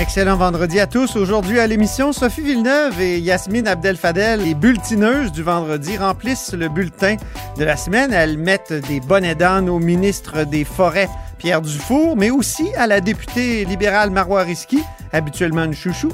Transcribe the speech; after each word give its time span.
Excellent 0.00 0.38
vendredi 0.38 0.80
à 0.80 0.86
tous. 0.86 1.14
Aujourd'hui 1.14 1.60
à 1.60 1.66
l'émission, 1.66 2.14
Sophie 2.14 2.40
Villeneuve 2.40 2.98
et 3.02 3.18
Yasmine 3.18 3.68
Abdel-Fadel, 3.68 4.42
les 4.42 4.54
bulletineuses 4.54 5.30
du 5.30 5.42
vendredi, 5.42 5.98
remplissent 5.98 6.54
le 6.54 6.70
bulletin 6.70 7.16
de 7.58 7.64
la 7.64 7.76
semaine. 7.76 8.10
Elles 8.10 8.38
mettent 8.38 8.72
des 8.72 9.00
bonnets 9.00 9.34
d'âne 9.34 9.68
au 9.68 9.78
ministre 9.78 10.44
des 10.44 10.64
Forêts, 10.64 11.10
Pierre 11.36 11.60
Dufour, 11.60 12.16
mais 12.16 12.30
aussi 12.30 12.74
à 12.76 12.86
la 12.86 13.02
députée 13.02 13.66
libérale 13.66 14.08
Marois 14.08 14.44
Risky, 14.44 14.82
habituellement 15.12 15.64
une 15.64 15.74
chouchou. 15.74 16.12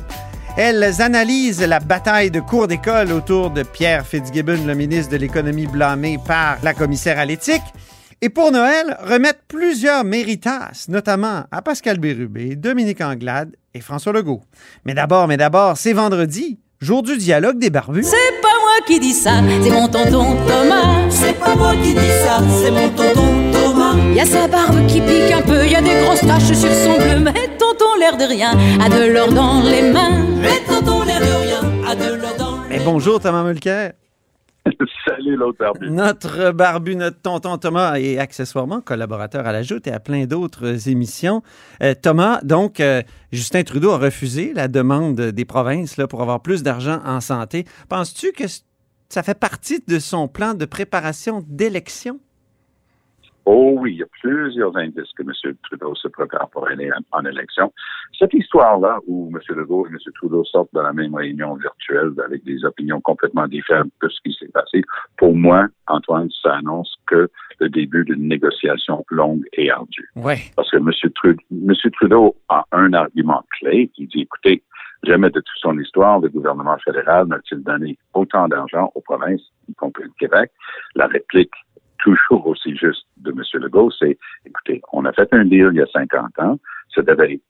Elles 0.56 1.00
analysent 1.00 1.64
la 1.64 1.78
bataille 1.78 2.32
de 2.32 2.40
cours 2.40 2.66
d'école 2.66 3.12
autour 3.12 3.50
de 3.50 3.62
Pierre 3.62 4.04
Fitzgibbon, 4.04 4.66
le 4.66 4.74
ministre 4.74 5.12
de 5.12 5.16
l'Économie 5.16 5.68
blâmé 5.68 6.18
par 6.26 6.58
la 6.64 6.74
commissaire 6.74 7.20
à 7.20 7.24
l'éthique. 7.24 7.62
Et 8.20 8.30
pour 8.30 8.50
Noël, 8.50 8.96
remettent 9.04 9.44
plusieurs 9.46 10.02
méritas, 10.02 10.86
notamment 10.88 11.44
à 11.52 11.62
Pascal 11.62 11.98
Bérubé, 11.98 12.56
Dominique 12.56 13.02
Anglade 13.02 13.54
et 13.76 13.80
François 13.80 14.12
Legault. 14.12 14.40
Mais 14.84 14.94
d'abord, 14.94 15.28
mais 15.28 15.36
d'abord, 15.36 15.76
c'est 15.76 15.92
vendredi, 15.92 16.58
jour 16.80 17.02
du 17.02 17.16
dialogue 17.18 17.58
des 17.58 17.70
barbus. 17.70 18.04
C'est 18.04 18.40
pas 18.40 18.56
moi 18.62 18.86
qui 18.86 18.98
dis 18.98 19.12
ça, 19.12 19.34
c'est 19.62 19.70
mon 19.70 19.86
tonton 19.86 20.36
Thomas. 20.46 21.10
C'est 21.10 21.38
pas 21.38 21.54
moi 21.54 21.74
qui 21.74 21.92
dis 21.92 22.14
ça, 22.24 22.38
c'est 22.62 22.70
mon 22.70 22.88
tonton 22.88 23.52
Thomas. 23.52 23.94
Y 24.14 24.20
a 24.20 24.26
sa 24.26 24.48
barbe 24.48 24.86
qui 24.86 25.00
pique 25.00 25.32
un 25.32 25.42
peu, 25.42 25.66
y 25.66 25.74
a 25.74 25.82
des 25.82 26.00
grosses 26.02 26.20
taches 26.20 26.56
sur 26.58 26.72
son 26.72 26.96
bleu, 26.96 27.20
mais 27.20 27.48
tonton 27.58 27.94
l'air 28.00 28.16
de 28.16 28.24
rien, 28.24 28.52
a 28.80 28.88
de 28.88 29.12
l'or 29.12 29.32
dans 29.32 29.60
les 29.60 29.92
mains. 29.92 30.24
Mais 30.40 30.62
tonton 30.66 31.04
l'air 31.04 31.20
de 31.20 31.44
rien, 31.44 31.60
a 31.86 31.94
de 31.94 32.14
l'or 32.14 32.36
dans 32.38 32.62
les 32.68 32.78
Mais 32.78 32.84
bonjour 32.84 33.20
Thomas 33.20 33.44
Mulcair. 33.44 33.92
Salut 35.06 35.36
l'autre. 35.36 35.64
Notre 35.82 36.52
barbu, 36.52 36.96
notre 36.96 37.20
tonton 37.20 37.58
Thomas 37.58 37.98
et 37.98 38.18
accessoirement 38.18 38.80
collaborateur 38.80 39.46
à 39.46 39.52
la 39.52 39.62
Joute 39.62 39.86
et 39.86 39.92
à 39.92 40.00
plein 40.00 40.26
d'autres 40.26 40.88
émissions. 40.88 41.42
Euh, 41.82 41.94
Thomas, 42.00 42.40
donc, 42.42 42.80
euh, 42.80 43.02
Justin 43.32 43.62
Trudeau 43.62 43.90
a 43.90 43.98
refusé 43.98 44.52
la 44.54 44.68
demande 44.68 45.20
des 45.20 45.44
provinces 45.44 45.96
là, 45.96 46.06
pour 46.06 46.22
avoir 46.22 46.42
plus 46.42 46.62
d'argent 46.62 47.00
en 47.04 47.20
santé. 47.20 47.64
Penses-tu 47.88 48.32
que 48.32 48.44
ça 49.08 49.22
fait 49.22 49.38
partie 49.38 49.82
de 49.86 49.98
son 49.98 50.28
plan 50.28 50.54
de 50.54 50.64
préparation 50.64 51.42
d'élection? 51.46 52.20
Oh 53.48 53.76
oui, 53.78 53.92
il 53.92 53.98
y 53.98 54.02
a 54.02 54.06
plusieurs 54.20 54.76
indices 54.76 55.12
que 55.16 55.22
M. 55.22 55.54
Trudeau 55.62 55.94
se 55.94 56.08
prépare 56.08 56.50
pour 56.50 56.66
aller 56.66 56.90
en, 56.92 57.18
en 57.18 57.24
élection. 57.24 57.72
Cette 58.18 58.34
histoire-là 58.34 58.98
où 59.06 59.30
M. 59.32 59.40
Legault 59.56 59.86
et 59.86 59.90
M. 59.90 59.98
Trudeau 60.16 60.44
sortent 60.44 60.74
de 60.74 60.80
la 60.80 60.92
même 60.92 61.14
réunion 61.14 61.54
virtuelle 61.54 62.10
avec 62.24 62.42
des 62.42 62.64
opinions 62.64 63.00
complètement 63.00 63.46
différentes 63.46 63.92
de 64.02 64.08
ce 64.08 64.20
qui 64.24 64.36
s'est 64.36 64.50
passé, 64.52 64.82
pour 65.16 65.36
moi, 65.36 65.68
Antoine, 65.86 66.28
ça 66.42 66.56
annonce 66.56 66.96
que 67.06 67.30
le 67.60 67.68
début 67.68 68.04
d'une 68.04 68.26
négociation 68.26 69.04
longue 69.10 69.44
et 69.52 69.70
ardue. 69.70 70.10
Ouais. 70.16 70.38
Parce 70.56 70.68
que 70.72 70.78
M. 70.78 70.90
Trudeau, 71.14 71.40
M. 71.52 71.74
Trudeau 71.92 72.36
a 72.48 72.64
un 72.72 72.92
argument 72.94 73.44
clé 73.60 73.88
qui 73.94 74.08
dit, 74.08 74.22
écoutez, 74.22 74.64
jamais 75.04 75.30
de 75.30 75.38
toute 75.38 75.58
son 75.60 75.78
histoire, 75.78 76.18
le 76.18 76.30
gouvernement 76.30 76.78
fédéral 76.84 77.28
n'a-t-il 77.28 77.62
donné 77.62 77.96
autant 78.12 78.48
d'argent 78.48 78.90
aux 78.96 79.00
provinces, 79.02 79.52
y 79.68 79.74
compris 79.74 80.02
le 80.02 80.12
Québec? 80.18 80.50
La 80.96 81.06
réplique 81.06 81.54
toujours 81.98 82.46
aussi 82.46 82.76
juste 82.76 83.06
de 83.18 83.30
M. 83.30 83.42
Legault, 83.54 83.90
c'est, 83.90 84.18
écoutez, 84.44 84.80
on 84.92 85.04
a 85.04 85.12
fait 85.12 85.28
un 85.32 85.44
deal 85.44 85.70
il 85.72 85.78
y 85.78 85.82
a 85.82 85.86
50 85.86 86.38
ans, 86.38 86.58
ça 86.94 87.02
devait 87.02 87.34
être 87.34 87.42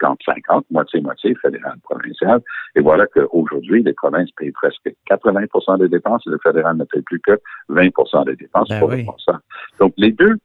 50-50, 0.00 0.64
moitié-moitié, 0.70 1.34
fédéral-provincial, 1.36 2.40
et 2.74 2.80
voilà 2.80 3.06
qu'aujourd'hui, 3.06 3.82
les 3.82 3.92
provinces 3.92 4.30
payent 4.32 4.52
presque 4.52 4.90
80% 5.08 5.78
des 5.78 5.88
dépenses 5.88 6.22
et 6.26 6.30
le 6.30 6.38
fédéral 6.42 6.76
ne 6.76 6.84
paye 6.84 7.02
plus 7.02 7.20
que 7.20 7.38
20% 7.70 8.26
des 8.26 8.36
dépenses 8.36 8.68
Ben 8.68 8.80
pour 8.80 8.88
oui. 8.88 9.04
le 9.04 9.12
ça. 9.24 9.40
Donc, 9.78 9.94
les 9.96 10.12
deux 10.12 10.36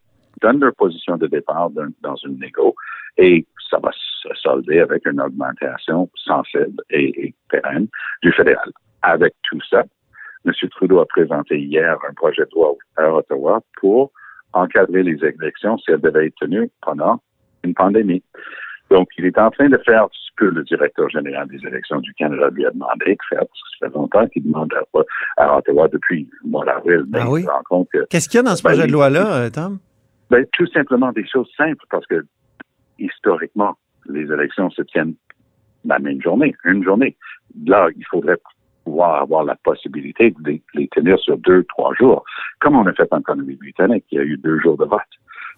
donnent 0.42 0.60
leur 0.60 0.76
position 0.76 1.18
de 1.18 1.28
départ 1.28 1.70
dans, 1.72 1.88
dans 2.02 2.16
une 2.16 2.40
négo 2.40 2.76
et 3.18 3.46
ça 3.70 3.80
va 3.82 3.92
se 3.94 4.30
solder 4.36 4.80
avec 4.80 5.06
une 5.06 5.22
augmentation 5.22 6.10
sensible 6.16 6.82
et, 6.90 7.28
et 7.28 7.36
pérenne 7.50 7.88
du 8.22 8.32
fédéral. 8.32 8.72
Avec 9.02 9.34
tout 9.44 9.60
ça, 9.70 9.84
M. 10.46 10.52
Trudeau 10.72 11.00
a 11.00 11.06
présenté 11.06 11.60
hier 11.60 11.98
un 12.10 12.14
projet 12.14 12.44
de 12.44 12.50
loi 12.56 12.74
à 12.98 13.12
Ottawa 13.14 13.62
pour 13.80 14.12
encadrer 14.54 15.04
les 15.04 15.18
élections 15.24 15.78
si 15.78 15.92
elles 15.92 16.02
devaient 16.02 16.28
être 16.28 16.36
tenues 16.40 16.70
pendant 16.82 17.22
une 17.64 17.74
pandémie. 17.74 18.24
Donc, 18.90 19.08
il 19.18 19.26
est 19.26 19.38
en 19.38 19.50
train 19.52 19.70
de 19.70 19.78
faire 19.86 20.08
ce 20.12 20.30
que 20.36 20.46
le 20.46 20.64
directeur 20.64 21.10
général 21.10 21.48
des 21.48 21.66
élections 21.66 22.00
du 22.00 22.14
Canada 22.16 22.50
lui 22.52 22.66
a 22.66 22.72
demandé 22.72 23.06
de 23.14 23.18
faire, 23.30 23.40
parce 23.40 23.50
que 23.62 23.70
ça 23.80 23.88
fait 23.90 23.96
longtemps 23.96 24.28
qu'il 24.28 24.44
demande 24.44 24.74
à, 24.74 25.44
à 25.44 25.58
Ottawa 25.58 25.88
depuis 25.88 26.28
le 26.44 26.50
mois 26.50 26.66
d'avril. 26.66 27.06
Ah 27.14 27.30
oui? 27.30 27.46
Qu'est-ce 28.10 28.28
qu'il 28.28 28.38
y 28.38 28.40
a 28.40 28.44
dans 28.44 28.56
ce 28.56 28.64
Ben, 28.64 28.72
projet 28.72 28.84
de 28.84 28.88
il- 28.88 28.92
loi-là, 28.94 29.34
euh, 29.44 29.50
Tom? 29.50 29.78
ben, 30.30 30.46
tout 30.54 30.68
simplement 30.68 31.12
des 31.14 31.26
choses 31.28 31.50
simples 31.56 31.86
parce 31.90 32.06
que 32.08 32.26
historiquement, 33.00 33.78
les 34.10 34.24
élections 34.32 34.70
se 34.72 34.82
tiennent 34.82 35.14
la 35.86 36.00
même 36.00 36.22
journée, 36.22 36.54
une 36.66 36.84
journée. 36.84 37.16
Là, 37.66 37.88
il 37.96 38.06
faudrait 38.08 38.38
pouvoir 38.84 39.22
avoir 39.22 39.44
la 39.44 39.56
possibilité 39.56 40.32
de 40.32 40.60
les, 40.74 40.88
tenir 40.90 41.20
sur 41.20 41.38
deux, 41.38 41.64
trois 41.66 41.94
jours, 41.96 42.24
comme 42.60 42.76
on 42.76 42.86
a 42.86 42.94
fait 42.94 43.08
en 43.12 43.22
Colombie-Britannique, 43.22 44.06
il 44.12 44.18
y 44.18 44.22
a 44.22 44.24
eu 44.24 44.38
deux 44.38 44.60
jours 44.60 44.78
de 44.78 44.86
vote. 44.86 45.00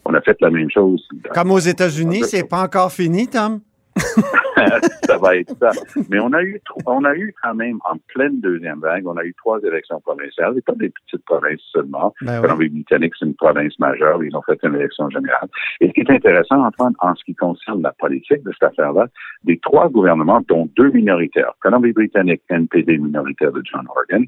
On 0.06 0.13
a 0.13 0.22
fait 0.22 0.38
la 0.41 0.50
même 0.50 0.69
chose. 0.69 1.07
Comme 1.33 1.51
aux 1.51 1.59
États-Unis, 1.59 2.23
c'est 2.23 2.47
pas 2.47 2.63
encore 2.63 2.91
fini, 2.91 3.28
Tom? 3.28 3.62
ça 5.03 5.17
va 5.17 5.35
être 5.35 5.55
ça. 5.59 5.71
Mais 6.09 6.19
on 6.19 6.33
a 6.33 6.41
eu, 6.41 6.59
on 6.85 7.03
a 7.03 7.15
eu 7.15 7.33
quand 7.41 7.53
même 7.55 7.79
en 7.89 7.97
pleine 8.07 8.39
deuxième 8.41 8.79
vague, 8.79 9.05
on 9.07 9.17
a 9.17 9.23
eu 9.23 9.33
trois 9.35 9.59
élections 9.61 9.99
provinciales, 10.01 10.57
et 10.57 10.61
pas 10.61 10.73
des 10.73 10.89
petites 10.89 11.25
provinces 11.25 11.61
seulement. 11.71 12.13
Ben 12.21 12.35
oui. 12.35 12.41
Colombie-Britannique, 12.41 13.13
c'est 13.19 13.25
une 13.25 13.35
province 13.35 13.77
majeure. 13.79 14.23
Ils 14.23 14.35
ont 14.35 14.41
fait 14.41 14.59
une 14.63 14.75
élection 14.75 15.09
générale. 15.09 15.47
Et 15.81 15.87
ce 15.87 15.93
qui 15.93 16.01
est 16.01 16.09
intéressant, 16.09 16.63
Antoine, 16.63 16.93
en 16.99 17.15
ce 17.15 17.23
qui 17.23 17.35
concerne 17.35 17.81
la 17.81 17.91
politique 17.93 18.43
de 18.43 18.51
cette 18.51 18.69
affaire-là, 18.71 19.07
des 19.43 19.57
trois 19.59 19.89
gouvernements, 19.89 20.41
dont 20.47 20.69
deux 20.75 20.91
minoritaires, 20.91 21.53
Colombie-Britannique, 21.61 22.41
NPD 22.49 22.97
minoritaire 22.97 23.51
de 23.51 23.61
John 23.65 23.85
Horgan, 23.95 24.25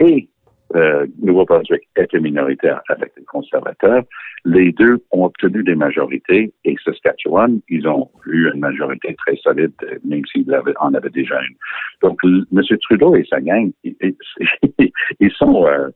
et 0.00 0.28
euh, 0.76 1.06
Nouveau-Brunswick 1.22 1.88
était 1.96 2.20
minoritaire 2.20 2.82
avec 2.88 3.12
les 3.16 3.24
conservateurs. 3.24 4.02
Les 4.44 4.72
deux 4.72 5.02
ont 5.10 5.24
obtenu 5.24 5.62
des 5.62 5.74
majorités 5.74 6.52
et 6.64 6.76
Saskatchewan, 6.84 7.60
ils 7.68 7.88
ont 7.88 8.10
eu 8.26 8.50
une 8.52 8.60
majorité 8.60 9.14
très 9.14 9.36
solide, 9.36 9.72
même 10.04 10.22
s'ils 10.26 10.52
en 10.78 10.94
avaient 10.94 11.10
déjà 11.10 11.40
une. 11.40 11.56
Donc, 12.02 12.20
M. 12.24 12.62
Trudeau 12.82 13.16
et 13.16 13.24
sa 13.28 13.40
gang, 13.40 13.70
ils, 13.84 15.32
sont, 15.32 15.66
euh, 15.66 15.88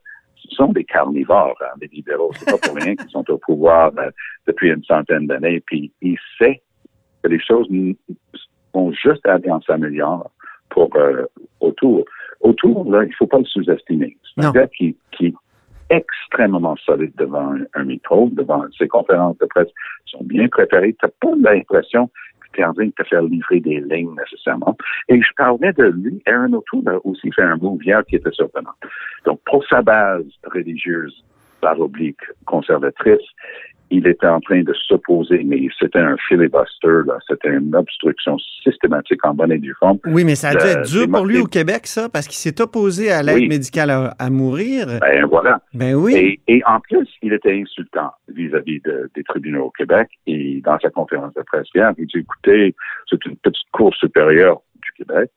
sont 0.49 0.71
des 0.71 0.83
carnivores, 0.83 1.57
hein, 1.61 1.77
les 1.81 1.87
libéraux. 1.87 2.31
C'est 2.33 2.51
pas 2.51 2.57
pour 2.57 2.75
rien 2.75 2.95
qu'ils 2.95 3.09
sont 3.09 3.29
au 3.29 3.37
pouvoir 3.37 3.91
euh, 3.97 4.09
depuis 4.47 4.69
une 4.69 4.83
centaine 4.83 5.27
d'années. 5.27 5.61
Puis, 5.65 5.91
ils 6.01 6.17
savent 6.39 6.55
que 7.23 7.29
les 7.29 7.39
choses 7.39 7.67
vont 8.73 8.91
juste 8.91 9.25
aller 9.27 9.49
en 9.49 9.61
s'améliorant 9.61 10.31
pour 10.69 10.89
euh, 10.95 11.25
autour. 11.59 12.05
Autour, 12.43 12.89
là, 12.91 13.03
il 13.03 13.13
faut 13.15 13.27
pas 13.27 13.39
le 13.39 13.45
sous-estimer. 13.45 14.15
C'est 14.35 14.45
un 14.45 14.51
gars 14.51 14.67
qui, 14.67 14.95
qui 15.11 15.27
est 15.27 15.33
extrêmement 15.89 16.75
solide 16.77 17.13
devant 17.17 17.53
un, 17.53 17.65
un 17.73 17.83
micro, 17.83 18.29
devant 18.31 18.63
ses 18.77 18.87
conférences 18.87 19.37
de 19.39 19.45
presse 19.45 19.69
sont 20.05 20.23
bien 20.23 20.47
préparées. 20.47 20.95
Tu 20.99 21.07
pas 21.19 21.35
l'impression 21.37 22.07
que 22.07 22.47
tu 22.53 22.61
es 22.61 22.65
en 22.65 22.73
train 22.73 22.85
de 22.85 22.91
te 22.91 23.03
faire 23.03 23.21
livrer 23.23 23.59
des 23.59 23.79
lignes 23.79 24.15
nécessairement. 24.15 24.77
Et 25.09 25.21
je 25.21 25.33
parlais 25.35 25.73
de 25.73 25.85
lui, 25.85 26.21
Aaron 26.25 26.53
O'Toole 26.53 26.89
a 26.89 27.05
aussi 27.05 27.31
fait 27.31 27.41
un 27.41 27.57
move 27.57 27.83
hier 27.83 28.03
qui 28.05 28.15
était 28.15 28.31
surprenant. 28.31 28.73
Donc, 29.25 29.39
pour 29.45 29.65
sa 29.67 29.81
base 29.81 30.25
religieuse 30.45 31.23
barre 31.61 31.79
oblique 31.79 32.19
conservatrice, 32.45 33.25
il 33.89 34.07
était 34.07 34.27
en 34.27 34.39
train 34.39 34.63
de 34.63 34.73
s'opposer, 34.87 35.43
mais 35.45 35.67
c'était 35.79 35.99
un 35.99 36.15
filibuster, 36.27 37.03
là. 37.05 37.17
C'était 37.29 37.49
une 37.49 37.75
obstruction 37.75 38.37
systématique 38.63 39.23
en 39.25 39.33
bonne 39.33 39.51
et 39.51 39.59
due 39.59 39.75
forme. 39.79 39.99
Oui, 40.05 40.23
mais 40.25 40.35
ça 40.35 40.49
a 40.49 40.55
dû 40.55 40.65
être 40.65 40.89
dur 40.89 41.07
pour 41.09 41.25
lui 41.25 41.39
au 41.39 41.45
Québec, 41.45 41.85
ça, 41.85 42.09
parce 42.09 42.27
qu'il 42.27 42.37
s'est 42.37 42.59
opposé 42.61 43.11
à 43.11 43.21
l'aide 43.21 43.35
Oui. 43.35 43.47
médicale 43.47 43.89
à, 43.91 44.15
à 44.17 44.29
mourir. 44.29 44.87
Ben 45.01 45.25
voilà. 45.25 45.61
Ben 45.73 45.93
oui. 45.95 46.15
Et, 46.15 46.55
et 46.55 46.61
en 46.65 46.79
plus, 46.79 47.07
il 47.21 47.33
était 47.33 47.53
insultant 47.53 48.11
vis-à-vis 48.33 48.81
de- 48.81 49.09
des 49.15 49.23
tribunaux 49.23 49.65
au 49.65 49.71
Québec. 49.71 50.07
Et 50.27 50.61
dans 50.65 50.79
sa 50.79 50.89
conférence 50.89 51.33
de 51.35 51.41
presse 51.43 51.67
hier, 51.75 51.91
il 51.97 52.07
dit, 52.07 52.19
écoutez, 52.19 52.75
c'est 53.09 53.23
une 53.25 53.35
petite 53.37 53.69
cour 53.71 53.93
supérieure 53.95 54.61
du 54.83 54.91
Québec. 55.05 55.29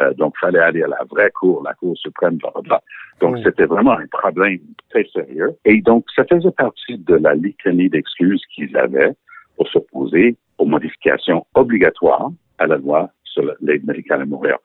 Euh, 0.00 0.12
donc, 0.14 0.36
fallait 0.38 0.58
aller 0.58 0.82
à 0.82 0.88
la 0.88 1.04
vraie 1.08 1.30
cour, 1.30 1.62
la 1.64 1.74
Cour 1.74 1.96
suprême, 1.96 2.36
blablabla. 2.36 2.82
Donc, 3.20 3.36
Oh. 3.36 3.40
c'était 3.44 3.66
vraiment 3.66 3.92
un 3.92 4.06
problème 4.08 4.58
très 4.90 5.04
sérieux. 5.12 5.54
Et 5.64 5.80
donc, 5.80 6.04
ça 6.14 6.24
faisait 6.24 6.50
partie 6.50 6.98
de 6.98 7.14
la 7.14 7.34
litanie 7.34 7.88
d'excuses 7.88 8.42
qu'ils 8.54 8.76
avaient 8.76 9.12
pour 9.56 9.68
s'opposer 9.68 10.36
aux 10.58 10.66
modifications 10.66 11.46
obligatoires 11.54 12.30
à 12.58 12.66
la 12.66 12.76
loi 12.76 13.10
sur 13.24 13.44
l'aide 13.60 13.86
médicale 13.86 14.22
à 14.22 14.24
mourir. 14.24 14.56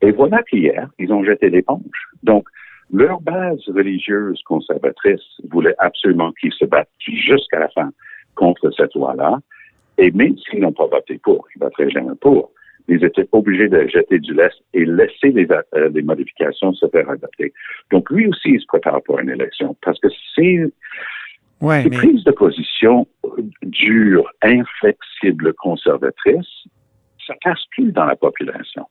Et 0.00 0.10
voilà 0.10 0.42
qu'hier, 0.42 0.88
ils 0.98 1.12
ont 1.12 1.24
jeté 1.24 1.48
l'éponge. 1.48 2.08
Donc, 2.22 2.48
leur 2.92 3.20
base 3.20 3.60
religieuse 3.68 4.42
conservatrice 4.42 5.22
voulait 5.50 5.74
absolument 5.78 6.32
qu'ils 6.32 6.52
se 6.52 6.64
battent 6.64 6.90
jusqu'à 6.98 7.60
la 7.60 7.68
fin 7.68 7.90
contre 8.34 8.70
cette 8.76 8.94
loi-là. 8.94 9.38
Et 9.98 10.10
même 10.10 10.36
s'ils 10.38 10.60
n'ont 10.60 10.72
pas 10.72 10.86
voté 10.86 11.18
pour, 11.18 11.46
ils 11.54 11.60
voteraient 11.60 11.90
jamais 11.90 12.14
pour, 12.20 12.50
ils 12.88 13.04
étaient 13.04 13.28
obligés 13.32 13.68
de 13.68 13.86
jeter 13.88 14.18
du 14.18 14.34
lest 14.34 14.56
et 14.74 14.84
laisser 14.84 15.30
les, 15.30 15.46
euh, 15.50 15.88
les 15.90 16.02
modifications 16.02 16.72
se 16.74 16.86
faire 16.88 17.08
adopter. 17.08 17.52
Donc, 17.90 18.10
lui 18.10 18.26
aussi, 18.28 18.50
il 18.50 18.60
se 18.60 18.66
prépare 18.66 19.02
pour 19.02 19.18
une 19.20 19.30
élection 19.30 19.76
parce 19.82 19.98
que 20.00 20.08
c'est 20.34 20.64
Ouais, 21.60 21.82
ces 21.84 21.90
mais 21.90 21.96
prises 21.96 22.24
de 22.24 22.32
position 22.32 23.06
euh, 23.24 23.30
dures, 23.62 24.28
inflexibles, 24.42 25.52
conservatrices, 25.54 26.64
ça 27.24 27.34
passe 27.44 27.64
plus 27.70 27.92
dans 27.92 28.04
la 28.04 28.16
population. 28.16 28.84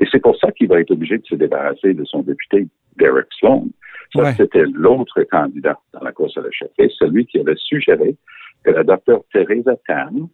Et 0.00 0.06
c'est 0.10 0.18
pour 0.20 0.36
ça 0.38 0.50
qu'il 0.50 0.66
va 0.68 0.80
être 0.80 0.90
obligé 0.90 1.18
de 1.18 1.24
se 1.26 1.36
débarrasser 1.36 1.94
de 1.94 2.04
son 2.04 2.22
député 2.22 2.66
Derek 2.96 3.26
Sloan. 3.38 3.66
Ça, 4.14 4.22
Ouais. 4.22 4.34
c'était 4.36 4.64
l'autre 4.72 5.22
candidat 5.22 5.78
dans 5.92 6.00
la 6.00 6.10
course 6.10 6.36
à 6.36 6.40
la 6.40 6.50
chefferie, 6.50 6.92
celui 6.98 7.26
qui 7.26 7.38
avait 7.38 7.54
suggéré 7.56 8.16
que 8.64 8.72
la 8.72 8.82
docteure 8.82 9.22
Theresa 9.32 9.76
Tam, 9.86 10.26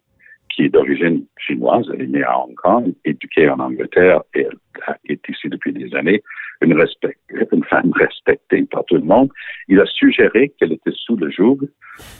qui 0.56 0.64
est 0.64 0.68
d'origine 0.70 1.26
chinoise, 1.36 1.86
elle 1.92 2.02
est 2.02 2.06
née 2.06 2.22
à 2.22 2.38
Hong 2.38 2.54
Kong, 2.54 2.94
éduquée 3.04 3.48
en 3.50 3.60
Angleterre 3.60 4.22
et 4.34 4.46
elle 4.86 4.96
est 5.06 5.28
ici 5.28 5.50
depuis 5.50 5.72
des 5.72 5.94
années, 5.94 6.22
une, 6.62 6.72
respect- 6.72 7.18
une 7.52 7.64
femme 7.64 7.92
respectée 7.94 8.62
par 8.62 8.84
tout 8.86 8.96
le 8.96 9.02
monde, 9.02 9.28
il 9.68 9.78
a 9.78 9.84
suggéré 9.84 10.54
qu'elle 10.58 10.72
était 10.72 10.92
sous 10.94 11.16
le 11.16 11.30
joug 11.30 11.58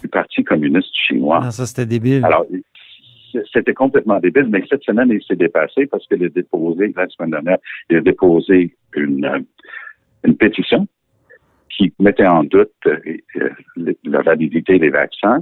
du 0.02 0.08
Parti 0.08 0.44
communiste 0.44 0.94
chinois. 0.94 1.40
ah, 1.42 1.50
ça, 1.50 1.64
c'était 1.64 1.86
débile. 1.86 2.24
Alors, 2.26 2.46
c'était 3.52 3.74
complètement 3.74 4.20
débile, 4.20 4.48
mais 4.50 4.62
cette 4.68 4.82
semaine, 4.82 5.08
il 5.10 5.22
s'est 5.22 5.36
dépassé 5.36 5.86
parce 5.86 6.06
qu'il 6.06 6.22
a 6.22 6.28
déposé, 6.28 6.92
la 6.94 7.08
semaine 7.08 7.30
dernière, 7.30 7.58
il 7.88 7.96
a 7.96 8.00
déposé 8.02 8.76
une, 8.94 9.24
euh, 9.24 9.38
une 10.24 10.36
pétition 10.36 10.86
qui 11.70 11.92
mettait 11.98 12.26
en 12.26 12.44
doute 12.44 12.70
euh, 12.86 12.98
euh, 13.36 13.92
la 14.04 14.20
validité 14.20 14.78
des 14.78 14.90
vaccins 14.90 15.40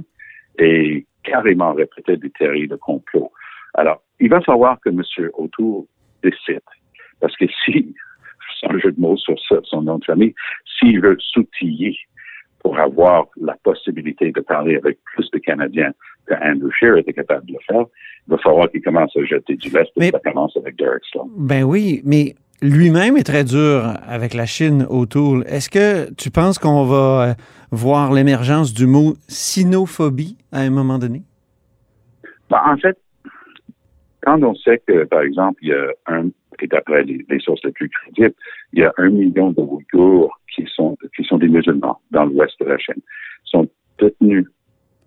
et 0.59 1.05
carrément 1.25 1.73
répétait 1.73 2.17
des 2.17 2.29
théories 2.29 2.67
de 2.67 2.75
complot. 2.75 3.31
Alors, 3.73 4.01
il 4.19 4.29
va 4.29 4.41
falloir 4.41 4.79
que 4.79 4.89
M. 4.89 5.01
Autour 5.33 5.87
décide. 6.23 6.61
Parce 7.19 7.35
que 7.35 7.45
si, 7.65 7.93
un 8.63 8.79
jeu 8.79 8.91
de 8.91 8.99
mots 8.99 9.17
sur 9.17 9.35
son 9.65 9.81
nom 9.81 9.97
de 9.99 10.05
famille, 10.05 10.33
s'il 10.79 11.01
veut 11.01 11.17
s'outiller 11.19 11.97
pour 12.59 12.79
avoir 12.79 13.27
la 13.39 13.55
possibilité 13.63 14.31
de 14.31 14.41
parler 14.41 14.75
avec 14.75 14.97
plus 15.13 15.29
de 15.31 15.37
Canadiens 15.37 15.93
que 16.25 16.33
Andrew 16.33 16.71
Scheer 16.71 16.97
était 16.97 17.13
capable 17.13 17.45
de 17.45 17.53
le 17.53 17.59
faire, 17.67 17.85
il 18.27 18.31
va 18.31 18.37
falloir 18.39 18.71
qu'il 18.71 18.81
commence 18.81 19.15
à 19.15 19.23
jeter 19.23 19.55
du 19.55 19.69
lest 19.69 19.91
Mais- 19.97 20.07
et 20.07 20.11
ça 20.11 20.19
commence 20.19 20.57
avec 20.57 20.75
Derek 20.75 21.03
Sloan. 21.11 21.29
Ben 21.37 21.63
oui, 21.63 22.01
mais 22.03 22.33
lui-même 22.65 23.17
est 23.17 23.23
très 23.23 23.43
dur 23.43 23.93
avec 24.07 24.33
la 24.33 24.45
Chine 24.45 24.85
autour. 24.89 25.43
Est-ce 25.45 25.69
que 25.69 26.13
tu 26.15 26.31
penses 26.31 26.57
qu'on 26.59 26.85
va 26.85 27.29
euh, 27.29 27.33
voir 27.71 28.11
l'émergence 28.11 28.73
du 28.73 28.87
mot 28.87 29.13
sinophobie 29.27 30.37
à 30.51 30.59
un 30.59 30.69
moment 30.69 30.97
donné? 30.97 31.23
Ben, 32.49 32.61
en 32.65 32.77
fait, 32.77 32.97
quand 34.21 34.41
on 34.43 34.55
sait 34.55 34.81
que, 34.87 35.03
par 35.05 35.21
exemple, 35.21 35.59
il 35.61 35.69
y 35.69 35.73
a 35.73 35.87
un, 36.07 36.27
et 36.61 36.67
d'après 36.67 37.03
les, 37.03 37.39
sources 37.39 37.61
les 37.63 37.71
plus 37.71 37.89
crédibles, 37.89 38.33
il 38.73 38.79
y 38.79 38.83
a 38.83 38.93
un 38.97 39.09
million 39.09 39.51
de 39.51 39.61
Ouïghours 39.61 40.39
qui 40.53 40.65
sont, 40.73 40.97
qui 41.15 41.23
sont 41.23 41.37
des 41.37 41.47
musulmans 41.47 41.99
dans 42.11 42.25
l'ouest 42.25 42.59
de 42.59 42.65
la 42.65 42.77
Chine, 42.77 43.01
sont 43.43 43.67
détenus, 43.99 44.45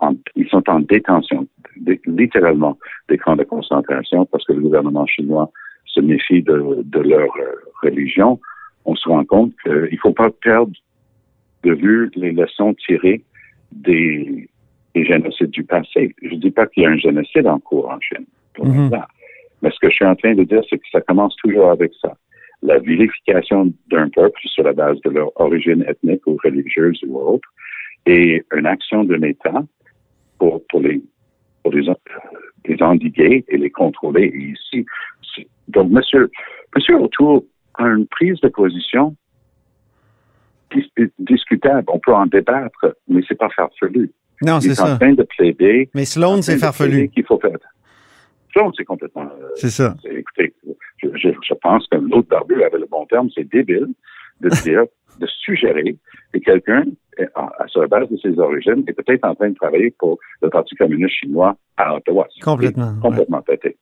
en, 0.00 0.14
ils 0.36 0.48
sont 0.48 0.62
en 0.68 0.80
détention, 0.80 1.46
dé- 1.76 2.00
littéralement, 2.06 2.78
des 3.08 3.18
camps 3.18 3.36
de 3.36 3.44
concentration 3.44 4.26
parce 4.26 4.44
que 4.44 4.52
le 4.52 4.60
gouvernement 4.60 5.06
chinois 5.06 5.50
se 5.98 6.04
méfie 6.04 6.42
de, 6.42 6.82
de 6.82 7.00
leur 7.00 7.30
euh, 7.36 7.54
religion. 7.82 8.40
On 8.84 8.94
se 8.94 9.08
rend 9.08 9.24
compte 9.24 9.52
qu'il 9.62 9.72
ne 9.72 9.96
faut 10.00 10.12
pas 10.12 10.30
perdre 10.30 10.72
de 11.64 11.72
vue 11.72 12.10
les 12.14 12.32
leçons 12.32 12.74
tirées 12.74 13.22
des, 13.72 14.48
des 14.94 15.04
génocides 15.04 15.50
du 15.50 15.64
passé. 15.64 16.14
Je 16.22 16.34
ne 16.34 16.40
dis 16.40 16.50
pas 16.50 16.66
qu'il 16.66 16.84
y 16.84 16.86
a 16.86 16.90
un 16.90 16.96
génocide 16.96 17.46
en 17.46 17.58
cours 17.58 17.90
en 17.90 18.00
Chine, 18.00 18.26
pour 18.54 18.66
l'instant. 18.66 19.04
Mais 19.60 19.70
ce 19.70 19.78
que 19.80 19.90
je 19.90 19.96
suis 19.96 20.04
en 20.04 20.14
train 20.14 20.34
de 20.34 20.44
dire, 20.44 20.62
c'est 20.70 20.78
que 20.78 20.88
ça 20.92 21.00
commence 21.00 21.34
toujours 21.36 21.70
avec 21.70 21.92
ça. 22.00 22.16
La 22.62 22.78
vilification 22.78 23.72
d'un 23.90 24.08
peuple 24.08 24.40
sur 24.44 24.64
la 24.64 24.72
base 24.72 25.00
de 25.02 25.10
leur 25.10 25.30
origine 25.40 25.84
ethnique 25.88 26.26
ou 26.26 26.38
religieuse 26.42 27.00
ou 27.06 27.18
autre, 27.18 27.48
et 28.06 28.42
une 28.56 28.66
action 28.66 29.04
d'un 29.04 29.22
État 29.22 29.62
pour, 30.38 30.64
pour 30.68 30.80
les 30.80 31.02
pour 31.62 31.72
les, 31.72 31.86
les 32.66 32.82
endiguer 32.82 33.44
et 33.48 33.56
les 33.56 33.70
contrôler. 33.70 34.26
Et 34.34 34.52
ici, 34.52 34.86
donc, 35.68 35.90
monsieur, 35.90 36.30
monsieur 36.74 36.96
Autour 36.98 37.44
a 37.74 37.84
une 37.86 38.06
prise 38.06 38.40
de 38.40 38.48
position 38.48 39.14
dis- 40.74 40.92
discutable. 41.18 41.84
On 41.88 41.98
peut 41.98 42.12
en 42.14 42.26
débattre, 42.26 42.94
mais 43.08 43.22
c'est 43.28 43.38
pas 43.38 43.48
farfelu. 43.50 44.10
Non, 44.42 44.58
Il 44.58 44.62
c'est 44.62 44.68
est 44.68 44.80
en 44.80 44.86
ça. 44.86 44.96
train 44.98 45.12
de 45.12 45.22
plaider. 45.24 45.90
Mais 45.94 46.04
Sloan, 46.04 46.42
c'est 46.42 46.58
farfelu. 46.58 47.08
qu'il 47.08 47.24
faut 47.24 47.38
faire. 47.40 47.56
Sloan, 48.52 48.72
c'est 48.76 48.84
complètement. 48.84 49.22
euh, 49.22 49.48
C'est 49.56 49.70
ça. 49.70 49.94
écoutez, 50.04 50.54
je, 51.02 51.08
je, 51.16 51.28
je 51.42 51.54
pense 51.54 51.86
que 51.88 51.96
l'autre 51.96 52.28
barbu 52.28 52.62
avait 52.62 52.78
le 52.78 52.86
bon 52.86 53.04
terme, 53.06 53.28
c'est 53.34 53.44
débile 53.48 53.88
de 54.40 54.48
dire, 54.62 54.84
de 55.18 55.26
suggérer 55.26 55.96
que 56.32 56.38
quelqu'un, 56.38 56.84
à, 57.34 57.66
sur 57.66 57.80
la 57.80 57.88
base 57.88 58.08
de 58.08 58.16
ses 58.18 58.38
origines, 58.38 58.84
est 58.86 58.92
peut-être 58.92 59.24
en 59.24 59.34
train 59.34 59.50
de 59.50 59.54
travailler 59.56 59.90
pour 59.98 60.18
le 60.42 60.50
Parti 60.50 60.76
communiste 60.76 61.14
chinois 61.14 61.56
à 61.76 61.96
Ottawa. 61.96 62.28
Complètement, 62.42 62.94
Complètement 63.02 63.42
pété. 63.42 63.76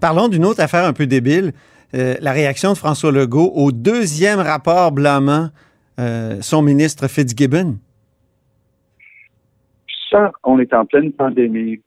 Parlons 0.00 0.28
d'une 0.28 0.44
autre 0.44 0.60
affaire 0.60 0.84
un 0.84 0.92
peu 0.92 1.06
débile. 1.06 1.52
Euh, 1.94 2.14
la 2.20 2.32
réaction 2.32 2.72
de 2.72 2.78
François 2.78 3.12
Legault 3.12 3.52
au 3.54 3.70
deuxième 3.70 4.40
rapport 4.40 4.92
blâmant 4.92 5.48
euh, 6.00 6.38
son 6.40 6.62
ministre 6.62 7.06
Fitzgibbon. 7.06 7.76
Ça, 10.10 10.32
on 10.42 10.58
est 10.58 10.72
en 10.72 10.86
pleine 10.86 11.12
pandémie. 11.12 11.80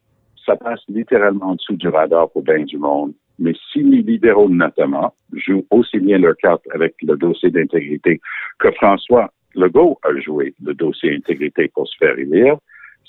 Ça 0.46 0.56
passe 0.56 0.82
littéralement 0.88 1.52
en 1.52 1.56
dessous 1.56 1.76
du 1.76 1.88
radar 1.88 2.30
pour 2.30 2.44
bien 2.44 2.64
du 2.64 2.78
monde. 2.78 3.14
Mais 3.40 3.54
si 3.72 3.82
les 3.82 4.04
libéraux, 4.04 4.48
notamment, 4.48 5.14
jouent 5.34 5.66
aussi 5.72 6.00
bien 6.00 6.20
leur 6.20 6.38
carte 6.38 6.64
avec 6.74 6.94
le 7.02 7.18
dossier 7.18 7.50
d'intégrité 7.50 8.22
que 8.60 8.72
François 8.74 9.32
Legault 9.56 10.00
a 10.04 10.18
joué 10.20 10.54
le 10.64 10.74
dossier 10.74 11.16
intégrité 11.16 11.72
pour 11.74 11.88
se 11.88 11.98
faire 11.98 12.18
élire, 12.18 12.58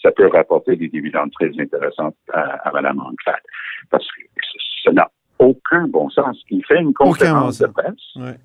ça 0.02 0.10
peut 0.12 0.28
rapporter 0.28 0.76
des 0.76 0.88
dividendes 0.88 1.30
très 1.32 1.50
intéressants 1.58 2.14
à, 2.32 2.40
à 2.68 2.72
Mme 2.72 3.00
Anclade. 3.00 3.42
Parce 3.90 4.06
que 4.12 4.22
ça 4.86 4.92
n'a 4.92 5.10
aucun 5.38 5.86
bon 5.88 6.08
sens. 6.10 6.40
Il 6.50 6.64
fait 6.64 6.80
une 6.80 6.94
conférence 6.94 7.58
de 7.58 7.66
presse 7.66 7.94
Ouais. 8.16 8.36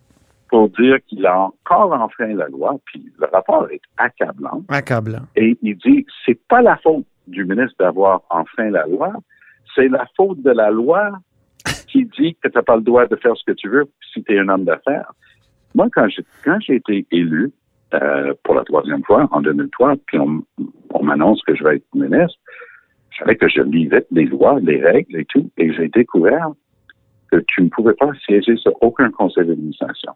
pour 0.49 0.69
dire 0.69 0.97
qu'il 1.07 1.25
a 1.25 1.39
encore 1.39 1.93
enfreint 1.93 2.33
la 2.33 2.47
loi, 2.49 2.75
puis 2.85 3.05
le 3.19 3.27
rapport 3.31 3.67
est 3.71 3.81
accablant. 3.97 4.63
Accablant. 4.67 5.21
Et 5.35 5.57
il 5.61 5.77
dit, 5.77 6.05
c'est 6.25 6.39
pas 6.49 6.61
la 6.61 6.75
faute 6.77 7.05
du 7.27 7.45
ministre 7.45 7.75
d'avoir 7.79 8.21
enfreint 8.29 8.69
la 8.71 8.85
loi, 8.87 9.13
c'est 9.75 9.87
la 9.87 10.05
faute 10.17 10.41
de 10.41 10.51
la 10.51 10.69
loi 10.71 11.11
qui 11.87 12.05
dit 12.05 12.35
que 12.41 12.49
tu 12.49 12.57
n'as 12.57 12.63
pas 12.63 12.75
le 12.75 12.81
droit 12.81 13.05
de 13.07 13.15
faire 13.15 13.35
ce 13.37 13.43
que 13.45 13.53
tu 13.53 13.69
veux 13.69 13.85
si 14.13 14.23
tu 14.23 14.33
es 14.35 14.39
un 14.39 14.49
homme 14.49 14.65
d'affaires. 14.65 15.13
Moi, 15.75 15.87
quand 15.93 16.09
j'ai, 16.09 16.25
quand 16.43 16.57
j'ai 16.59 16.75
été 16.75 17.05
élu 17.11 17.51
euh, 17.93 18.33
pour 18.43 18.55
la 18.55 18.63
troisième 18.65 19.03
fois 19.03 19.29
en 19.31 19.39
2003, 19.41 19.95
puis 20.07 20.17
on, 20.19 20.43
on 20.89 21.03
m'annonce 21.03 21.41
que 21.43 21.55
je 21.55 21.63
vais 21.63 21.77
être 21.77 21.85
ministre, 21.93 22.37
savais 23.21 23.35
que 23.35 23.47
je 23.47 23.61
lisais 23.61 24.05
les 24.11 24.25
lois, 24.25 24.59
les 24.59 24.81
règles 24.81 25.19
et 25.19 25.25
tout, 25.25 25.49
et 25.57 25.71
j'ai 25.73 25.87
découvert 25.89 26.49
que 27.31 27.37
tu 27.47 27.61
ne 27.61 27.69
pouvais 27.69 27.93
pas 27.93 28.11
siéger 28.25 28.57
sur 28.57 28.73
aucun 28.81 29.09
conseil 29.11 29.45
d'administration. 29.45 30.13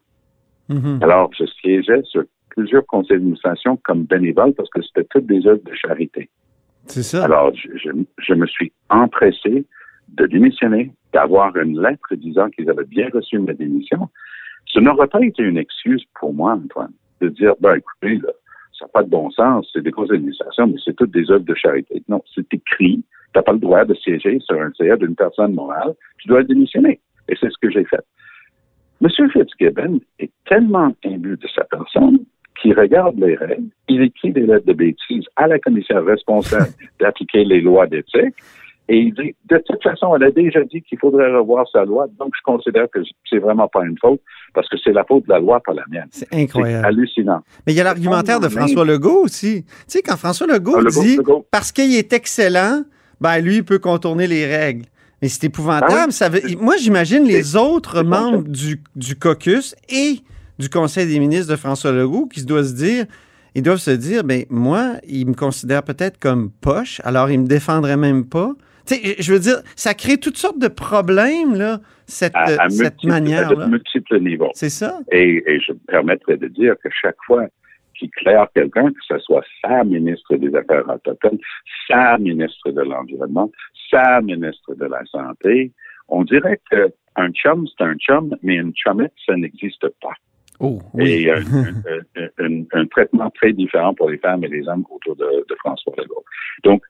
Mhm. 0.69 0.99
Alors, 1.01 1.31
je 1.37 1.45
siégeais 1.45 2.01
sur 2.03 2.23
plusieurs 2.49 2.85
conseils 2.85 3.17
d'administration 3.17 3.77
comme 3.83 4.03
bénévole 4.03 4.53
parce 4.53 4.69
que 4.69 4.81
c'était 4.81 5.05
toutes 5.05 5.27
des 5.27 5.45
œuvres 5.47 5.63
de 5.63 5.73
charité. 5.73 6.29
C'est 6.87 7.03
ça. 7.03 7.23
Alors, 7.23 7.53
je, 7.55 7.69
je, 7.77 7.89
je 8.17 8.33
me 8.33 8.45
suis 8.47 8.71
empressé 8.89 9.65
de 10.09 10.25
démissionner, 10.25 10.91
d'avoir 11.13 11.55
une 11.57 11.81
lettre 11.81 12.15
disant 12.15 12.49
qu'ils 12.49 12.69
avaient 12.69 12.85
bien 12.85 13.09
reçu 13.13 13.39
ma 13.39 13.53
démission. 13.53 14.09
Ce 14.65 14.79
n'aurait 14.79 15.07
pas 15.07 15.23
été 15.23 15.43
une 15.43 15.57
excuse 15.57 16.03
pour 16.19 16.33
moi, 16.33 16.53
Antoine, 16.53 16.93
de 17.21 17.29
dire, 17.29 17.53
ben 17.59 17.75
écoutez, 17.75 18.17
là, 18.17 18.29
ça 18.77 18.85
n'a 18.85 18.89
pas 18.89 19.03
de 19.03 19.09
bon 19.09 19.29
sens, 19.31 19.69
c'est 19.71 19.81
des 19.81 19.91
conseils 19.91 20.17
d'administration, 20.17 20.67
mais 20.67 20.77
c'est 20.83 20.95
toutes 20.95 21.11
des 21.11 21.29
œuvres 21.31 21.45
de 21.45 21.55
charité. 21.55 22.03
Non, 22.07 22.21
c'est 22.33 22.51
écrit. 22.53 23.03
Tu 23.03 23.03
n'as 23.35 23.43
pas 23.43 23.53
le 23.53 23.59
droit 23.59 23.85
de 23.85 23.93
siéger 23.93 24.39
sur 24.39 24.59
un 24.59 24.71
CA 24.77 24.95
d'une 24.97 25.15
personne 25.15 25.53
morale. 25.53 25.93
Tu 26.19 26.27
dois 26.27 26.43
démissionner. 26.43 26.99
Et 27.29 27.35
c'est 27.39 27.49
ce 27.49 27.57
que 27.61 27.69
j'ai 27.69 27.85
fait. 27.85 28.03
M. 29.01 29.09
Fitzgibbon 29.29 29.99
est 30.19 30.31
tellement 30.45 30.93
imbu 31.03 31.37
de 31.37 31.47
sa 31.53 31.63
personne 31.65 32.19
qu'il 32.61 32.73
regarde 32.79 33.17
les 33.19 33.35
règles, 33.35 33.67
il 33.89 34.01
écrit 34.01 34.31
des 34.31 34.45
lettres 34.45 34.65
de 34.65 34.73
bêtises 34.73 35.25
à 35.35 35.47
la 35.47 35.59
commissaire 35.59 36.03
responsable 36.03 36.71
d'appliquer 36.99 37.43
les 37.43 37.61
lois 37.61 37.85
d'éthique, 37.87 38.35
et 38.87 38.97
il 38.97 39.13
dit, 39.13 39.35
de 39.49 39.57
toute 39.65 39.81
façon, 39.81 40.15
elle 40.15 40.23
a 40.23 40.31
déjà 40.31 40.63
dit 40.63 40.81
qu'il 40.83 40.99
faudrait 40.99 41.31
revoir 41.35 41.65
sa 41.71 41.85
loi, 41.85 42.05
donc 42.19 42.33
je 42.37 42.41
considère 42.43 42.85
que 42.93 42.99
c'est 43.29 43.39
vraiment 43.39 43.67
pas 43.67 43.83
une 43.85 43.97
faute, 43.99 44.21
parce 44.53 44.69
que 44.69 44.77
c'est 44.83 44.91
la 44.93 45.03
faute 45.03 45.25
de 45.25 45.29
la 45.33 45.39
loi, 45.39 45.59
pas 45.65 45.73
la 45.73 45.83
mienne. 45.89 46.07
C'est 46.11 46.31
incroyable. 46.33 46.85
hallucinant. 46.85 47.41
Mais 47.65 47.73
il 47.73 47.75
y 47.75 47.81
a 47.81 47.83
l'argumentaire 47.83 48.39
de 48.39 48.47
François 48.49 48.85
Legault 48.85 49.23
aussi. 49.23 49.63
Tu 49.63 49.73
sais, 49.87 50.01
quand 50.01 50.17
François 50.17 50.45
Legault 50.47 50.75
Ah, 50.77 50.81
Legault, 50.81 51.01
dit, 51.01 51.17
Legault. 51.17 51.45
parce 51.49 51.71
qu'il 51.71 51.95
est 51.95 52.13
excellent, 52.13 52.83
ben 53.21 53.39
lui, 53.39 53.57
il 53.57 53.63
peut 53.65 53.79
contourner 53.79 54.27
les 54.27 54.45
règles. 54.45 54.85
Mais 55.21 55.29
c'est 55.29 55.45
épouvantable. 55.45 55.93
Ah 55.95 56.03
oui. 56.07 56.11
Ça 56.13 56.29
veut- 56.29 56.41
moi, 56.59 56.75
j'imagine 56.77 57.23
les 57.23 57.55
autres 57.55 58.03
membres 58.03 58.43
du, 58.43 58.83
du 58.95 59.15
caucus 59.15 59.75
et 59.89 60.19
du 60.59 60.69
Conseil 60.69 61.07
des 61.07 61.19
ministres 61.19 61.49
de 61.51 61.55
François 61.55 61.91
Legault 61.91 62.27
qui 62.27 62.41
se 62.41 62.45
doivent 62.45 62.65
se 62.65 62.75
dire, 62.75 63.05
ils 63.55 63.63
doivent 63.63 63.79
se 63.79 63.91
dire, 63.91 64.23
ben 64.23 64.43
moi, 64.49 64.93
il 65.07 65.25
me 65.27 65.33
considère 65.33 65.81
peut-être 65.83 66.19
comme 66.19 66.51
poche, 66.51 67.01
alors 67.03 67.31
il 67.31 67.39
me 67.39 67.47
défendrait 67.47 67.97
même 67.97 68.25
pas. 68.25 68.51
Sais, 68.85 69.15
je 69.19 69.33
veux 69.33 69.39
dire, 69.39 69.61
ça 69.75 69.93
crée 69.93 70.17
toutes 70.17 70.37
sortes 70.37 70.59
de 70.59 70.67
problèmes, 70.67 71.55
là, 71.55 71.79
cette, 72.05 72.35
À, 72.35 72.43
à 72.43 72.69
cette 72.69 72.81
multiples- 73.03 73.07
manière-là. 73.07 73.63
à 73.63 73.65
de 73.65 73.71
multiples 73.71 74.19
niveaux. 74.19 74.51
C'est 74.53 74.69
ça? 74.69 74.99
Et, 75.11 75.43
et 75.47 75.59
je 75.59 75.71
me 75.73 75.79
permettrais 75.87 76.37
de 76.37 76.47
dire 76.47 76.75
que 76.83 76.89
chaque 77.01 77.17
fois 77.25 77.45
qu'il 77.97 78.11
claire 78.11 78.47
quelqu'un, 78.53 78.89
que 78.89 78.99
ce 79.07 79.17
soit 79.19 79.43
sa 79.63 79.83
ministre 79.83 80.35
des 80.35 80.53
Affaires 80.55 80.87
autochtones, 80.89 81.39
sa 81.87 82.17
ministre 82.17 82.71
de 82.71 82.81
l'Environnement, 82.81 83.49
sa 83.89 84.21
ministre 84.21 84.75
de 84.75 84.85
la 84.85 85.03
Santé, 85.05 85.71
on 86.09 86.23
dirait 86.23 86.59
qu'un 86.69 87.31
chum, 87.31 87.65
c'est 87.67 87.83
un 87.83 87.95
chum, 87.95 88.35
mais 88.43 88.55
une 88.55 88.73
chumette, 88.75 89.13
ça 89.25 89.35
n'existe 89.35 89.87
pas. 90.01 90.13
Oh, 90.59 90.79
oui. 90.93 91.09
Et 91.23 91.31
euh, 91.31 91.39
un, 92.17 92.21
un- 92.21 92.45
un- 92.45 92.63
un 92.81 92.85
traitement 92.85 93.29
très 93.31 93.51
différent 93.53 93.93
pour 93.93 94.09
les 94.09 94.17
femmes 94.19 94.43
et 94.43 94.47
les 94.47 94.67
hommes 94.67 94.85
autour 94.89 95.15
de, 95.15 95.25
de 95.49 95.55
François 95.59 95.93
Legault. 95.97 96.23
Donc, 96.63 96.83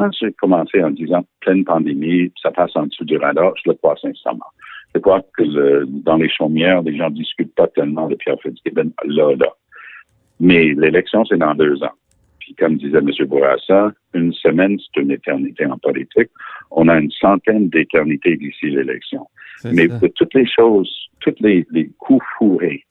quand 0.00 0.10
j'ai 0.20 0.32
commencé 0.32 0.82
en 0.82 0.90
disant 0.90 1.24
pleine 1.40 1.64
pandémie, 1.64 2.32
ça 2.42 2.50
passe 2.50 2.74
en 2.76 2.86
dessous 2.86 3.04
du 3.04 3.16
radar, 3.16 3.52
je 3.62 3.70
le 3.70 3.74
crois 3.76 3.96
sincèrement. 4.00 4.46
Je 4.94 5.00
crois 5.00 5.22
que 5.36 5.42
le- 5.42 5.86
dans 5.86 6.16
les 6.16 6.28
chaumières, 6.28 6.82
les 6.82 6.96
gens 6.96 7.10
discutent 7.10 7.54
pas 7.54 7.66
tellement 7.68 8.08
de 8.08 8.14
Pierre 8.14 8.40
Fitzgibbon 8.42 8.90
là, 9.04 9.34
là. 9.36 9.48
Mais 10.40 10.74
l'élection, 10.74 11.24
c'est 11.24 11.38
dans 11.38 11.54
deux 11.54 11.82
ans. 11.82 11.92
Puis 12.40 12.54
comme 12.54 12.76
disait 12.76 12.98
M. 12.98 13.10
Bourassa, 13.26 13.92
une 14.14 14.32
semaine, 14.32 14.78
c'est 14.78 15.00
une 15.00 15.10
éternité 15.10 15.66
en 15.66 15.78
politique. 15.78 16.30
On 16.70 16.88
a 16.88 16.98
une 16.98 17.10
centaine 17.10 17.68
d'éternités 17.68 18.36
d'ici 18.36 18.66
l'élection. 18.70 19.26
Mais 19.64 19.88
ça. 19.88 20.00
toutes 20.14 20.34
les 20.34 20.46
choses, 20.46 20.90
tous 21.20 21.34
les, 21.40 21.66
les 21.72 21.90
coups 21.98 22.24
fourrés 22.38 22.84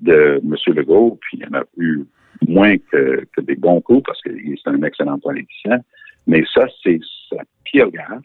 de 0.00 0.40
M. 0.44 0.54
Legault, 0.74 1.18
puis 1.22 1.38
il 1.38 1.44
y 1.44 1.46
en 1.46 1.58
a 1.58 1.64
eu 1.78 2.04
moins 2.46 2.76
que, 2.76 3.24
que 3.34 3.40
des 3.40 3.56
bons 3.56 3.80
coups 3.80 4.02
parce 4.06 4.20
que 4.22 4.30
c'est 4.30 4.70
un 4.70 4.82
excellent 4.82 5.18
politicien, 5.18 5.78
mais 6.28 6.44
ça, 6.54 6.66
c'est 6.82 7.00
sa 7.30 7.42
pire 7.64 7.90
gaffe. 7.90 8.22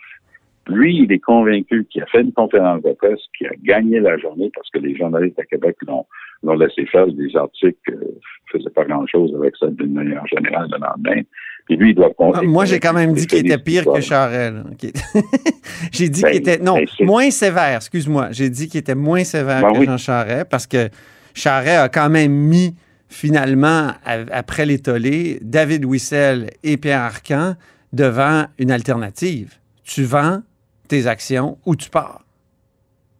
Lui, 0.67 0.97
il 1.03 1.11
est 1.11 1.19
convaincu 1.19 1.85
qu'il 1.89 2.01
a 2.03 2.05
fait 2.05 2.21
une 2.21 2.31
conférence 2.31 2.81
de 2.83 2.93
presse, 2.93 3.19
qu'il 3.37 3.47
a 3.47 3.51
gagné 3.63 3.99
la 3.99 4.17
journée 4.17 4.49
parce 4.55 4.69
que 4.69 4.79
les 4.79 4.95
journalistes 4.95 5.37
à 5.39 5.43
Québec 5.43 5.75
l'ont, 5.85 6.05
l'ont 6.41 6.53
laissé 6.55 6.85
faire 6.85 7.07
des 7.07 7.35
articles 7.35 7.77
qui 7.85 7.91
ne 7.91 8.59
faisaient 8.59 8.69
pas 8.69 8.85
grand-chose 8.85 9.33
avec 9.35 9.55
ça 9.57 9.67
d'une 9.67 9.93
manière 9.93 10.25
générale 10.27 10.67
le 10.71 10.77
lendemain. 10.79 11.21
Puis 11.65 11.75
lui, 11.77 11.89
il 11.91 11.95
doit 11.95 12.11
Ah, 12.33 12.41
Moi, 12.43 12.65
j'ai 12.65 12.79
quand 12.79 12.93
même 12.93 13.13
dit 13.13 13.27
qu'il 13.27 13.39
était 13.39 13.57
pire 13.57 13.83
que. 13.85 14.75
Qu'il- 14.75 14.91
j'ai 15.91 16.09
dit 16.09 16.21
Ben, 16.21 16.31
qu'il 16.31 16.39
était. 16.39 16.57
Non, 16.59 16.75
ben, 16.75 17.05
moins 17.05 17.29
sévère, 17.29 17.77
excuse-moi. 17.77 18.27
J'ai 18.31 18.49
dit 18.49 18.67
qu'il 18.67 18.79
était 18.79 18.95
moins 18.95 19.23
sévère 19.23 19.61
Ben 19.61 19.73
que 19.73 19.79
oui. 19.79 19.85
Jean 19.85 19.97
Charest 19.97 20.49
parce 20.49 20.67
que 20.67 20.89
Charest 21.33 21.77
a 21.79 21.89
quand 21.89 22.09
même 22.09 22.31
mis, 22.31 22.75
finalement, 23.09 23.91
après 24.31 24.65
les 24.65 24.79
tollés, 24.79 25.39
David 25.41 25.85
Wissel 25.85 26.51
et 26.63 26.77
Pierre 26.77 27.01
Arcan 27.01 27.55
devant 27.93 28.45
une 28.57 28.71
alternative. 28.71 29.53
Tu 29.83 30.03
vends 30.03 30.41
tes 30.87 31.07
actions 31.07 31.57
ou 31.65 31.75
tu 31.75 31.89
pars. 31.89 32.25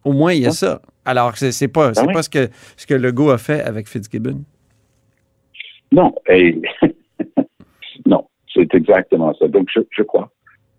Au 0.04 0.12
moins, 0.12 0.34
il 0.34 0.42
y 0.42 0.46
a 0.46 0.50
ça. 0.50 0.82
Alors, 1.04 1.36
c'est 1.36 1.52
c'est 1.52 1.68
pas, 1.68 1.94
c'est 1.94 2.02
Ben 2.02 2.08
oui. 2.08 2.14
pas 2.14 2.22
ce 2.22 2.28
que, 2.30 2.48
ce 2.76 2.86
que 2.86 2.94
Legault 2.94 3.30
a 3.30 3.38
fait 3.38 3.62
avec 3.62 3.88
Fitzgibbon. 3.88 4.42
Non, 5.92 6.14
et 6.28 6.60
non, 8.06 8.26
c'est 8.52 8.74
exactement 8.74 9.32
ça. 9.34 9.48
Donc, 9.48 9.68
je, 9.72 9.80
je 9.90 10.02
crois 10.02 10.30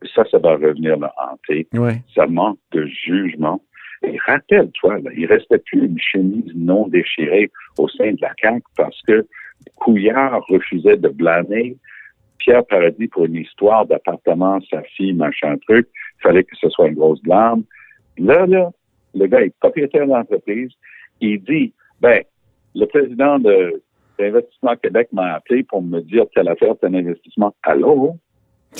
que 0.01 0.07
ça, 0.13 0.23
ça 0.29 0.37
va 0.37 0.53
revenir 0.55 0.97
le 0.97 1.07
hanter. 1.17 1.67
Oui. 1.73 1.93
Ça 2.13 2.27
manque 2.27 2.59
de 2.71 2.85
jugement. 2.85 3.61
Et 4.03 4.17
rappelle-toi, 4.27 4.99
il 5.15 5.25
restait 5.25 5.57
plus 5.59 5.85
une 5.85 5.99
chemise 5.99 6.51
non 6.53 6.87
déchirée 6.87 7.49
au 7.77 7.87
sein 7.87 8.11
de 8.11 8.17
la 8.21 8.33
CAQ 8.41 8.61
parce 8.75 9.01
que 9.07 9.25
Couillard 9.75 10.43
refusait 10.47 10.97
de 10.97 11.07
blâmer 11.09 11.77
Pierre 12.39 12.65
Paradis 12.65 13.07
pour 13.07 13.25
une 13.25 13.35
histoire 13.35 13.85
d'appartement, 13.85 14.59
sa 14.69 14.81
fille, 14.83 15.13
machin 15.13 15.57
truc. 15.67 15.87
Il 16.19 16.21
fallait 16.21 16.43
que 16.43 16.55
ce 16.55 16.69
soit 16.69 16.87
une 16.87 16.95
grosse 16.95 17.21
blâme. 17.21 17.63
Là, 18.17 18.45
là, 18.45 18.71
le 19.13 19.27
gars 19.27 19.41
est 19.41 19.53
propriétaire 19.59 20.07
d'entreprise. 20.07 20.71
Il 21.21 21.41
dit, 21.43 21.73
ben, 22.01 22.23
le 22.75 22.85
président 22.85 23.39
de, 23.39 23.81
d'Investissement 24.19 24.75
Québec 24.75 25.09
m'a 25.11 25.35
appelé 25.35 25.63
pour 25.63 25.81
me 25.81 26.01
dire 26.01 26.25
telle 26.33 26.49
affaire, 26.49 26.75
tel 26.79 26.95
investissement. 26.95 27.53
Allô? 27.63 28.15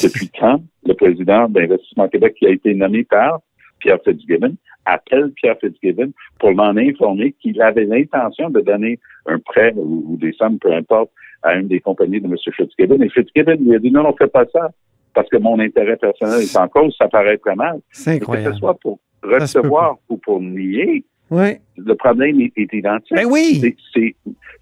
Depuis 0.04 0.30
quand 0.30 0.62
le 0.86 0.94
président 0.94 1.48
d'Investissement 1.48 2.10
Québec 2.10 2.36
qui 2.38 2.48
a 2.48 2.50
été 2.50 2.74
nommé 2.74 3.04
par 3.06 3.40
Pierre 3.79 4.00
Fitzgibbon 4.03 4.55
appelle 4.86 5.32
Pierre 5.32 5.58
Fitzgibbon 5.60 6.12
pour 6.39 6.53
m'en 6.53 6.75
informer 6.77 7.34
qu'il 7.41 7.62
avait 7.62 7.86
l'intention 7.86 8.50
de 8.50 8.62
donner 8.62 9.00
un 9.25 9.39
prêt 9.39 9.74
ou, 9.75 10.03
ou 10.10 10.17
des 10.17 10.32
sommes, 10.34 10.60
peu 10.60 10.72
importe, 10.74 11.10
à 11.44 11.55
une 11.55 11.67
des 11.67 11.79
compagnies 11.79 12.22
de 12.22 12.27
M. 12.27 12.36
Fitzgibbon. 12.55 13.01
Et 13.01 13.10
Fitzgibbon 13.10 13.55
lui 13.60 13.75
a 13.75 13.79
dit 13.79 13.91
non, 13.91 14.03
non, 14.03 14.15
fais 14.17 14.27
pas 14.27 14.46
ça 14.53 14.70
parce 15.13 15.29
que 15.29 15.38
mon 15.38 15.60
intérêt 15.60 15.96
personnel 15.98 16.41
est 16.41 16.58
en 16.58 16.67
cause, 16.67 16.94
ça 16.98 17.08
paraît 17.08 17.38
très 17.38 17.55
mal. 17.55 17.79
C'est 17.91 18.17
Et 18.17 18.20
Que 18.20 18.25
ce 18.25 18.32
incroyable. 18.32 18.55
soit 18.58 18.74
pour 18.79 19.00
recevoir 19.24 19.98
ou 20.10 20.17
pour 20.17 20.41
nier, 20.41 21.03
Oui. 21.32 21.55
le 21.77 21.96
problème 21.96 22.39
est, 22.41 22.51
est 22.58 22.74
identique. 22.74 23.15
Ben 23.15 23.25
oui. 23.25 23.75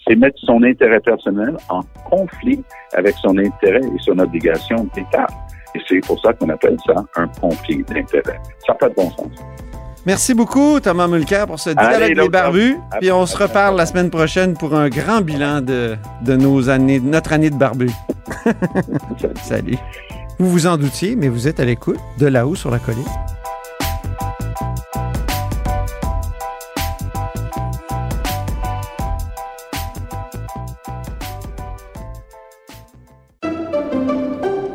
C'est 0.07 0.15
mettre 0.15 0.37
son 0.39 0.61
intérêt 0.63 0.99
personnel 0.99 1.55
en 1.69 1.81
conflit 2.09 2.61
avec 2.93 3.13
son 3.15 3.37
intérêt 3.37 3.79
et 3.81 3.99
son 3.99 4.19
obligation 4.19 4.87
d'État. 4.95 5.27
Et 5.75 5.79
c'est 5.87 5.99
pour 6.01 6.19
ça 6.21 6.33
qu'on 6.33 6.49
appelle 6.49 6.77
ça 6.85 6.93
un 7.15 7.27
conflit 7.27 7.83
d'intérêt. 7.83 8.39
Ça 8.65 8.73
n'a 8.73 8.75
pas 8.75 8.89
de 8.89 8.95
bon 8.95 9.09
sens. 9.11 9.31
Merci 10.05 10.33
beaucoup, 10.33 10.81
Thomas 10.81 11.07
Mulcair, 11.07 11.47
pour 11.47 11.59
ce 11.59 11.69
dialogue 11.69 12.13
des 12.13 12.29
barbus. 12.29 12.77
Puis 12.99 13.11
on 13.11 13.25
se 13.25 13.37
reparle 13.37 13.77
la 13.77 13.85
semaine 13.85 14.09
prochaine 14.09 14.53
pour 14.53 14.75
un 14.75 14.89
grand 14.89 15.21
bilan 15.21 15.61
de, 15.61 15.95
de 16.21 16.35
nos 16.35 16.69
années, 16.69 16.99
de 16.99 17.07
notre 17.07 17.31
année 17.31 17.49
de 17.49 17.55
barbus. 17.55 17.91
Salut. 19.43 19.77
Vous 20.39 20.49
vous 20.49 20.67
en 20.67 20.77
doutiez, 20.77 21.15
mais 21.15 21.29
vous 21.29 21.47
êtes 21.47 21.61
à 21.61 21.65
l'écoute 21.65 21.99
de 22.17 22.27
là-haut 22.27 22.55
sur 22.55 22.69
la 22.69 22.79
colline. 22.79 23.05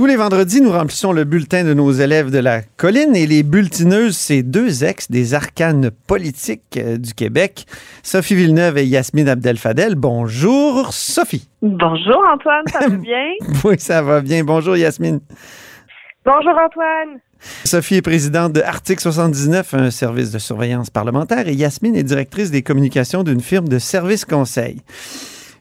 Tous 0.00 0.06
les 0.06 0.16
vendredis, 0.16 0.62
nous 0.62 0.72
remplissons 0.72 1.12
le 1.12 1.24
bulletin 1.24 1.62
de 1.62 1.74
nos 1.74 1.92
élèves 1.92 2.30
de 2.30 2.38
la 2.38 2.62
colline 2.62 3.14
et 3.14 3.26
les 3.26 3.42
bulletineuses, 3.42 4.16
c'est 4.16 4.42
deux 4.42 4.82
ex 4.82 5.10
des 5.10 5.34
arcanes 5.34 5.90
politiques 6.06 6.78
euh, 6.78 6.96
du 6.96 7.12
Québec, 7.12 7.66
Sophie 8.02 8.34
Villeneuve 8.34 8.78
et 8.78 8.86
Yasmine 8.86 9.28
Abdel-Fadel. 9.28 9.96
Bonjour, 9.96 10.94
Sophie. 10.94 11.50
Bonjour, 11.60 12.24
Antoine, 12.32 12.62
ça 12.68 12.88
va 12.88 12.88
bien? 12.96 13.26
Oui, 13.62 13.74
ça 13.78 14.00
va 14.00 14.22
bien. 14.22 14.42
Bonjour, 14.42 14.74
Yasmine. 14.74 15.20
Bonjour, 16.24 16.52
Antoine. 16.52 17.20
Sophie 17.66 17.96
est 17.96 18.02
présidente 18.02 18.54
de 18.54 18.62
Article 18.62 19.02
79, 19.02 19.74
un 19.74 19.90
service 19.90 20.30
de 20.30 20.38
surveillance 20.38 20.88
parlementaire, 20.88 21.46
et 21.46 21.52
Yasmine 21.52 21.94
est 21.94 22.04
directrice 22.04 22.50
des 22.50 22.62
communications 22.62 23.22
d'une 23.22 23.42
firme 23.42 23.68
de 23.68 23.78
services 23.78 24.24
conseil. 24.24 24.80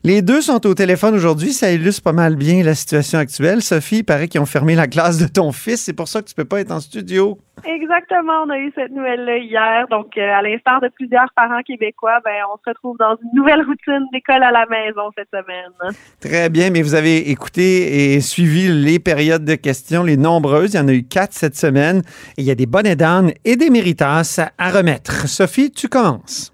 Les 0.05 0.21
deux 0.21 0.39
sont 0.39 0.65
au 0.65 0.73
téléphone 0.73 1.13
aujourd'hui. 1.13 1.51
Ça 1.51 1.73
illustre 1.73 2.01
pas 2.01 2.13
mal 2.13 2.37
bien 2.37 2.63
la 2.63 2.73
situation 2.73 3.19
actuelle. 3.19 3.61
Sophie, 3.61 3.97
il 3.97 4.03
paraît 4.05 4.29
qu'ils 4.29 4.39
ont 4.39 4.45
fermé 4.45 4.73
la 4.73 4.87
classe 4.87 5.17
de 5.17 5.27
ton 5.27 5.51
fils. 5.51 5.81
C'est 5.81 5.93
pour 5.93 6.07
ça 6.07 6.21
que 6.21 6.27
tu 6.29 6.35
peux 6.35 6.45
pas 6.45 6.61
être 6.61 6.71
en 6.71 6.79
studio. 6.79 7.37
Exactement. 7.65 8.43
On 8.45 8.49
a 8.49 8.57
eu 8.59 8.71
cette 8.75 8.91
nouvelle-là 8.91 9.39
hier. 9.39 9.87
Donc, 9.89 10.17
euh, 10.17 10.21
à 10.21 10.41
l'instar 10.41 10.79
de 10.79 10.87
plusieurs 10.87 11.27
parents 11.35 11.61
québécois, 11.63 12.21
ben, 12.23 12.31
on 12.49 12.55
se 12.55 12.69
retrouve 12.69 12.95
dans 12.97 13.17
une 13.21 13.37
nouvelle 13.37 13.59
routine 13.65 14.07
d'école 14.13 14.41
à 14.41 14.51
la 14.51 14.65
maison 14.67 15.09
cette 15.17 15.27
semaine. 15.31 15.93
Très 16.21 16.47
bien. 16.47 16.69
Mais 16.69 16.81
vous 16.81 16.95
avez 16.95 17.29
écouté 17.29 18.13
et 18.13 18.21
suivi 18.21 18.69
les 18.69 18.99
périodes 18.99 19.43
de 19.43 19.55
questions, 19.55 20.03
les 20.03 20.15
nombreuses. 20.15 20.75
Il 20.75 20.77
y 20.77 20.79
en 20.79 20.87
a 20.87 20.93
eu 20.93 21.03
quatre 21.03 21.33
cette 21.33 21.57
semaine. 21.57 22.03
Et 22.37 22.43
il 22.43 22.45
y 22.45 22.51
a 22.51 22.55
des 22.55 22.67
bonnes 22.67 22.95
d'âne 22.95 23.33
et 23.43 23.57
des 23.57 23.69
méritas 23.69 24.49
à 24.57 24.69
remettre. 24.69 25.27
Sophie, 25.27 25.71
tu 25.71 25.89
commences. 25.89 26.53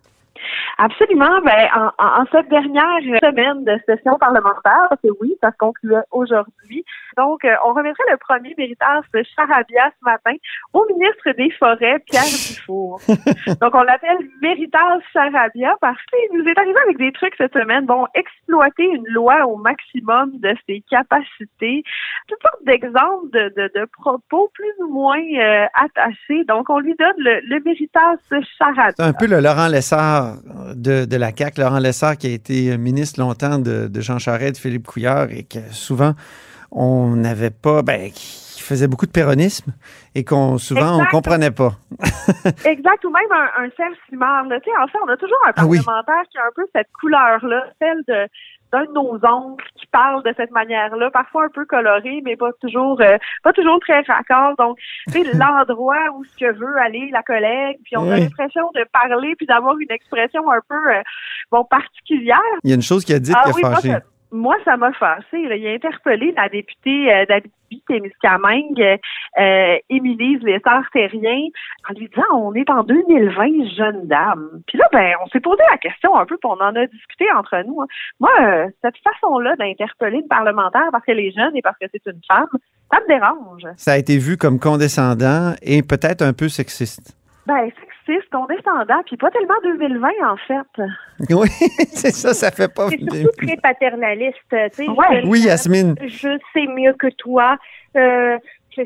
Absolument. 0.77 1.41
Ben, 1.43 1.69
en, 1.75 2.21
en, 2.21 2.25
cette 2.31 2.49
dernière 2.49 2.99
semaine 3.21 3.63
de 3.63 3.79
session 3.85 4.17
parlementaire, 4.19 4.89
c'est 5.01 5.09
oui, 5.21 5.37
ça 5.41 5.51
se 5.51 5.57
conclut 5.57 5.95
aujourd'hui. 6.11 6.83
Donc, 7.17 7.45
euh, 7.45 7.55
on 7.65 7.73
remettrait 7.73 8.03
le 8.11 8.17
premier 8.17 8.53
de 8.55 9.23
Charabia 9.35 9.91
ce 9.99 10.03
matin 10.03 10.33
au 10.73 10.85
ministre 10.89 11.31
des 11.37 11.49
Forêts, 11.51 11.99
Pierre 12.05 12.23
Dufour. 12.23 12.99
Donc, 13.61 13.73
on 13.73 13.83
l'appelle 13.83 14.17
Méritage 14.41 15.01
Charabia 15.13 15.75
parce 15.79 15.99
qu'il 16.07 16.37
nous 16.37 16.45
est 16.45 16.57
arrivé 16.57 16.77
avec 16.83 16.97
des 16.97 17.11
trucs 17.13 17.35
cette 17.37 17.53
semaine. 17.53 17.85
Bon, 17.85 18.05
exploiter 18.13 18.83
une 18.83 19.07
loi 19.07 19.45
au 19.47 19.55
maximum 19.55 20.39
de 20.39 20.53
ses 20.67 20.83
capacités. 20.89 21.83
Toutes 22.27 22.41
sortes 22.41 22.65
d'exemples 22.65 23.29
de, 23.31 23.53
de, 23.55 23.71
de, 23.79 23.85
propos 23.85 24.49
plus 24.53 24.73
ou 24.83 24.91
moins 24.91 25.19
euh, 25.19 25.65
attachés. 25.73 26.43
Donc, 26.45 26.69
on 26.69 26.79
lui 26.79 26.95
donne 26.95 27.15
le, 27.17 27.39
le 27.43 27.61
Méritage 27.63 28.19
Charabia. 28.57 28.93
C'est 28.97 29.03
un 29.03 29.13
peu 29.13 29.27
le 29.27 29.39
Laurent 29.39 29.67
Lessard 29.67 30.35
de, 30.73 31.05
de 31.05 31.17
la 31.17 31.31
CAQ. 31.35 31.61
Laurent 31.61 31.79
Lessard 31.79 32.17
qui 32.17 32.27
a 32.27 32.31
été 32.31 32.77
ministre 32.77 33.19
longtemps 33.19 33.59
de, 33.59 33.87
de 33.87 34.01
Jean 34.01 34.19
Charest, 34.19 34.55
de 34.55 34.57
Philippe 34.57 34.87
Couillard 34.87 35.31
et 35.31 35.43
que 35.43 35.59
souvent 35.71 36.13
on 36.71 37.15
n'avait 37.15 37.51
pas, 37.51 37.81
ben, 37.81 38.11
qui 38.11 38.61
faisait 38.61 38.87
beaucoup 38.87 39.05
de 39.05 39.11
péronisme 39.11 39.71
et 40.15 40.23
qu'on 40.23 40.57
souvent 40.57 41.01
on 41.01 41.05
comprenait 41.05 41.51
pas. 41.51 41.73
exact, 42.65 43.05
ou 43.05 43.09
même 43.09 43.31
un, 43.31 43.63
un 43.63 43.69
Serge 43.77 43.95
Simard. 44.09 44.45
En 44.45 44.49
fait, 44.49 44.97
on 45.03 45.09
a 45.09 45.17
toujours 45.17 45.37
un 45.45 45.51
ah 45.51 45.53
parlementaire 45.53 46.23
qui 46.31 46.37
a 46.37 46.41
un 46.41 46.53
peu 46.55 46.65
cette 46.73 46.89
couleur-là, 46.99 47.65
celle 47.79 48.03
de 48.07 48.27
d'un 48.75 48.85
de 48.85 48.91
nos 48.91 49.19
oncles 49.23 49.65
qui 49.75 49.87
parle 49.87 50.23
de 50.23 50.33
cette 50.35 50.51
manière-là, 50.51 51.09
parfois 51.11 51.45
un 51.45 51.49
peu 51.49 51.65
coloré, 51.65 52.21
mais 52.23 52.35
pas 52.35 52.51
toujours 52.61 52.99
euh, 53.01 53.17
pas 53.43 53.53
toujours 53.53 53.79
très 53.79 54.01
raccord. 54.01 54.55
Donc, 54.57 54.77
c'est 55.07 55.23
l'endroit 55.33 56.11
où 56.15 56.23
ce 56.25 56.37
que 56.37 56.51
veut 56.51 56.77
aller 56.77 57.09
la 57.11 57.23
collègue, 57.23 57.77
puis 57.83 57.97
on 57.97 58.09
a 58.11 58.17
l'impression 58.17 58.69
de 58.75 58.85
parler 58.91 59.35
puis 59.35 59.45
d'avoir 59.47 59.77
une 59.77 59.91
expression 59.91 60.49
un 60.51 60.59
peu 60.67 60.75
euh, 60.75 61.01
bon 61.51 61.63
particulière. 61.63 62.39
Il 62.63 62.69
y 62.69 62.73
a 62.73 62.75
une 62.75 62.81
chose 62.81 63.05
qui 63.05 63.13
a 63.13 63.19
dit 63.19 63.31
ah, 63.35 63.43
qui 63.43 63.51
a 63.51 63.53
oui, 63.53 63.61
fâché. 63.61 63.95
Moi, 64.31 64.55
ça 64.65 64.75
m'a 64.75 64.91
fâché. 64.93 65.25
Il 65.33 65.67
a 65.67 65.71
interpellé 65.71 66.33
la 66.35 66.49
députée 66.49 67.13
euh, 67.13 67.25
d'Abitibi-Témiscamingue, 67.25 68.99
euh, 69.39 69.77
Émilie 69.89 70.37
Lessard-Terrien, 70.39 71.47
en 71.89 71.93
lui 71.93 72.09
disant 72.09 72.23
on 72.33 72.53
est 72.53 72.69
en 72.69 72.83
2020, 72.83 73.69
jeune 73.75 74.07
dame. 74.07 74.61
Puis 74.67 74.77
là, 74.77 74.85
ben, 74.91 75.13
on 75.23 75.27
s'est 75.29 75.39
posé 75.39 75.61
la 75.69 75.77
question 75.77 76.17
un 76.17 76.25
peu, 76.25 76.37
puis 76.37 76.49
on 76.49 76.61
en 76.61 76.75
a 76.75 76.85
discuté 76.87 77.25
entre 77.31 77.63
nous. 77.65 77.81
hein. 77.81 77.87
Moi, 78.19 78.31
euh, 78.41 78.67
cette 78.83 78.97
façon-là 79.03 79.55
d'interpeller 79.57 80.17
une 80.19 80.27
parlementaire 80.27 80.89
parce 80.91 81.05
qu'elle 81.05 81.19
est 81.19 81.31
jeune 81.31 81.55
et 81.55 81.61
parce 81.61 81.77
que 81.77 81.85
c'est 81.91 82.05
une 82.05 82.21
femme, 82.27 82.47
ça 82.91 82.99
me 83.01 83.07
dérange. 83.07 83.63
Ça 83.77 83.93
a 83.93 83.97
été 83.97 84.17
vu 84.17 84.37
comme 84.37 84.59
condescendant 84.59 85.53
et 85.61 85.81
peut-être 85.81 86.21
un 86.21 86.33
peu 86.33 86.49
sexiste. 86.49 87.15
Ben, 87.47 87.69
sexiste, 87.79 87.94
condescendant, 88.31 89.01
puis 89.05 89.17
pas 89.17 89.31
tellement 89.31 89.55
2020, 89.63 90.09
en 90.25 90.37
fait. 90.37 90.83
Oui, 91.29 91.47
c'est 91.93 92.11
ça, 92.11 92.33
ça 92.33 92.51
fait 92.51 92.73
pas. 92.73 92.89
C'est 92.89 92.99
surtout 92.99 93.45
très 93.45 93.55
paternaliste. 93.57 94.37
tu 94.49 94.57
sais. 94.71 94.87
Ouais. 94.89 95.23
Oui, 95.25 95.41
Yasmine. 95.41 95.95
Je 96.01 96.37
sais 96.53 96.67
mieux 96.67 96.93
que 96.93 97.07
toi. 97.07 97.57
Euh, 97.95 98.37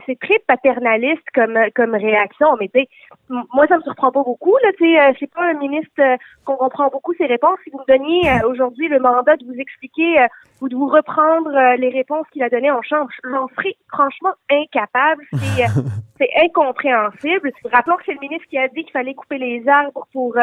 c'est 0.05 0.19
très 0.19 0.39
paternaliste 0.47 1.23
comme 1.33 1.57
comme 1.75 1.95
réaction, 1.95 2.47
mais 2.59 2.67
tu 2.67 2.81
sais, 2.81 2.87
m- 3.31 3.43
moi 3.53 3.67
ça 3.67 3.77
me 3.77 3.81
surprend 3.83 4.11
pas 4.11 4.23
beaucoup 4.23 4.55
là. 4.63 4.69
Tu 4.77 4.85
sais, 4.85 4.99
euh, 4.99 5.13
c'est 5.19 5.31
pas 5.33 5.43
un 5.43 5.53
ministre 5.55 5.91
euh, 5.99 6.15
qu'on 6.45 6.55
comprend 6.57 6.87
beaucoup 6.89 7.13
ses 7.15 7.25
réponses. 7.25 7.57
Si 7.63 7.69
vous 7.71 7.79
me 7.79 7.97
donniez 7.97 8.29
euh, 8.29 8.47
aujourd'hui 8.49 8.87
le 8.87 8.99
mandat 8.99 9.35
de 9.37 9.45
vous 9.45 9.59
expliquer 9.59 10.25
ou 10.61 10.69
de 10.69 10.75
vous 10.75 10.87
reprendre 10.87 11.51
les 11.77 11.89
réponses 11.89 12.25
qu'il 12.31 12.43
a 12.43 12.49
données 12.49 12.71
en 12.71 12.81
chambre, 12.81 13.09
j'en 13.23 13.47
serais 13.55 13.75
franchement 13.91 14.33
incapable. 14.51 15.23
C'est 15.33 15.65
c'est 16.17 16.29
incompréhensible. 16.45 17.51
Rappelons 17.71 17.95
que 17.97 18.03
c'est 18.05 18.13
le 18.13 18.19
ministre 18.19 18.47
qui 18.49 18.57
a 18.57 18.67
dit 18.67 18.83
qu'il 18.83 18.91
fallait 18.91 19.13
couper 19.13 19.37
les 19.37 19.67
arbres 19.67 20.05
pour 20.11 20.35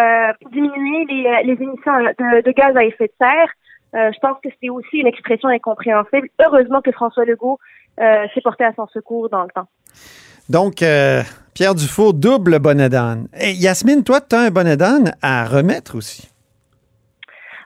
diminuer 0.51 1.05
les, 1.07 1.42
les 1.44 1.62
émissions 1.62 1.99
de, 2.18 2.42
de 2.42 2.51
gaz 2.53 2.77
à 2.77 2.85
effet 2.85 3.07
de 3.07 3.12
serre. 3.20 3.51
Euh, 3.96 4.11
je 4.12 4.18
pense 4.20 4.37
que 4.42 4.50
c'était 4.50 4.68
aussi 4.68 4.98
une 4.98 5.06
expression 5.06 5.48
incompréhensible. 5.48 6.28
Heureusement 6.44 6.80
que 6.82 6.92
François 6.92 7.24
Legault 7.24 7.59
euh, 8.00 8.26
s'est 8.35 8.42
porté 8.42 8.64
à 8.64 8.72
son 8.74 8.87
secours 8.88 9.28
dans 9.30 9.42
le 9.42 9.50
temps. 9.50 9.68
Donc, 10.48 10.82
euh, 10.82 11.22
Pierre 11.54 11.74
Dufour, 11.74 12.14
double 12.14 12.59
bonnet 12.59 12.88
d'âne. 12.88 13.28
Et 13.40 13.52
Yasmine, 13.52 14.04
toi, 14.04 14.20
tu 14.20 14.37
as 14.37 14.40
un 14.40 14.50
bonnet 14.50 14.76
d'âne 14.76 15.12
à 15.22 15.44
remettre 15.46 15.96
aussi. 15.96 16.30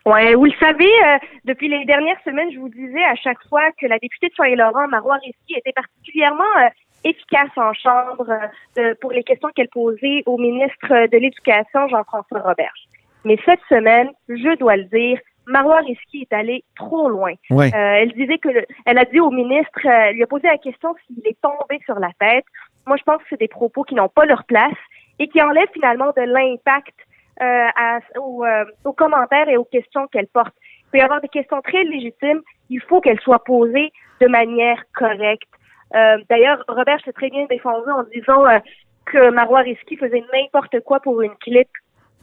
Ouais, 0.06 0.34
vous 0.34 0.46
le 0.46 0.52
savez, 0.58 0.88
euh, 0.88 1.18
depuis 1.44 1.68
les 1.68 1.84
dernières 1.84 2.20
semaines, 2.24 2.50
je 2.52 2.58
vous 2.58 2.70
disais 2.70 3.04
à 3.04 3.14
chaque 3.16 3.42
fois 3.48 3.70
que 3.78 3.86
la 3.86 3.98
députée 3.98 4.28
de 4.28 4.34
Soleil-Laurent, 4.34 4.88
Marois 4.88 5.16
Risky, 5.16 5.54
était 5.56 5.72
particulièrement 5.72 6.44
euh, 6.58 6.68
efficace 7.04 7.50
en 7.56 7.72
chambre 7.74 8.30
euh, 8.78 8.94
pour 9.02 9.12
les 9.12 9.22
questions 9.22 9.50
qu'elle 9.54 9.68
posait 9.68 10.22
au 10.24 10.38
ministre 10.38 10.88
de 10.88 11.18
l'Éducation, 11.18 11.86
Jean-François 11.88 12.40
Roberge. 12.40 12.80
Mais 13.24 13.36
cette 13.44 13.60
semaine, 13.68 14.08
je 14.28 14.56
dois 14.56 14.76
le 14.76 14.84
dire, 14.84 15.18
Marois 15.46 15.78
Risky 15.80 16.22
est 16.30 16.32
allée 16.34 16.64
trop 16.76 17.08
loin. 17.08 17.32
Ouais. 17.50 17.70
Euh, 17.74 17.92
elle 18.00 18.12
disait 18.12 18.38
que 18.38 18.48
le- 18.48 18.66
elle 18.86 18.98
a 18.98 19.04
dit 19.04 19.20
au 19.20 19.30
ministre, 19.30 19.80
euh, 19.84 19.90
elle 20.08 20.14
lui 20.16 20.22
a 20.22 20.26
posé 20.26 20.46
la 20.46 20.58
question 20.58 20.94
s'il 21.06 21.26
est 21.26 21.40
tombé 21.40 21.80
sur 21.84 21.98
la 21.98 22.10
tête. 22.18 22.44
Moi, 22.86 22.96
je 22.96 23.02
pense 23.02 23.18
que 23.18 23.24
c'est 23.30 23.40
des 23.40 23.48
propos 23.48 23.82
qui 23.84 23.94
n'ont 23.94 24.08
pas 24.08 24.26
leur 24.26 24.44
place 24.44 24.76
et 25.18 25.28
qui 25.28 25.40
enlèvent 25.42 25.68
finalement 25.72 26.12
de 26.16 26.22
l'impact 26.22 26.94
euh, 27.42 27.66
à- 27.74 28.00
aux, 28.18 28.44
euh, 28.44 28.64
aux 28.84 28.92
commentaires 28.92 29.48
et 29.48 29.56
aux 29.56 29.64
questions 29.64 30.06
qu'elle 30.08 30.26
porte. 30.26 30.54
Il 30.62 30.90
peut 30.92 30.98
y 30.98 31.00
avoir 31.00 31.20
des 31.22 31.28
questions 31.28 31.62
très 31.62 31.84
légitimes. 31.84 32.42
Il 32.68 32.80
faut 32.82 33.00
qu'elles 33.00 33.20
soient 33.20 33.42
posées 33.42 33.92
de 34.20 34.26
manière 34.28 34.82
correcte. 34.94 35.48
Euh, 35.94 36.18
D'ailleurs, 36.28 36.62
Robert 36.68 37.00
s'est 37.02 37.14
très 37.14 37.30
bien 37.30 37.46
défendu 37.48 37.90
en 37.90 38.02
disant 38.14 38.46
euh, 38.46 38.58
que 39.06 39.30
Marois 39.30 39.60
Risky 39.60 39.96
faisait 39.96 40.22
n'importe 40.34 40.80
quoi 40.80 41.00
pour 41.00 41.22
une 41.22 41.34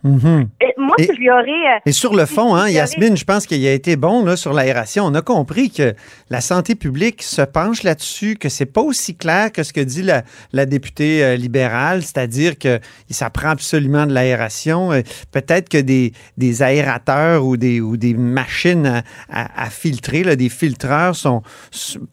Mhm. 0.03 0.47
Et 0.61 0.73
moi, 0.77 0.95
Et- 0.99 1.05
je 1.07 1.11
lui 1.13 1.29
aurais... 1.29 1.41
euh, 1.75 1.79
Et 1.85 1.91
sur 1.91 2.15
le 2.15 2.25
fond, 2.25 2.55
hein, 2.55 2.69
Yasmine, 2.69 3.17
je 3.17 3.25
pense 3.25 3.45
qu'il 3.47 3.65
a 3.65 3.73
été 3.73 3.95
bon 3.95 4.23
là, 4.23 4.35
sur 4.37 4.53
l'aération. 4.53 5.05
On 5.05 5.13
a 5.15 5.21
compris 5.21 5.71
que 5.71 5.95
la 6.29 6.39
santé 6.39 6.75
publique 6.75 7.23
se 7.23 7.41
penche 7.41 7.83
là-dessus, 7.83 8.35
que 8.35 8.47
c'est 8.47 8.65
pas 8.67 8.81
aussi 8.81 9.15
clair 9.15 9.51
que 9.51 9.63
ce 9.63 9.73
que 9.73 9.81
dit 9.81 10.03
la, 10.03 10.23
la 10.53 10.65
députée 10.65 11.23
euh, 11.23 11.35
libérale, 11.35 12.03
c'est-à-dire 12.03 12.57
que 12.59 12.79
ça 13.09 13.29
prend 13.29 13.49
absolument 13.49 14.05
de 14.05 14.13
l'aération. 14.13 14.91
Euh, 14.93 15.01
Peut-être 15.31 15.67
que 15.69 15.77
des, 15.79 16.13
des 16.37 16.61
aérateurs 16.61 17.43
ou 17.45 17.57
des, 17.57 17.81
ou 17.81 17.97
des 17.97 18.13
machines 18.13 18.85
à, 18.85 19.03
à- 19.29 19.63
à 19.65 19.69
filtrer, 19.69 20.23
là, 20.23 20.35
des 20.35 20.49
filtreurs 20.49 21.15
sont, 21.15 21.41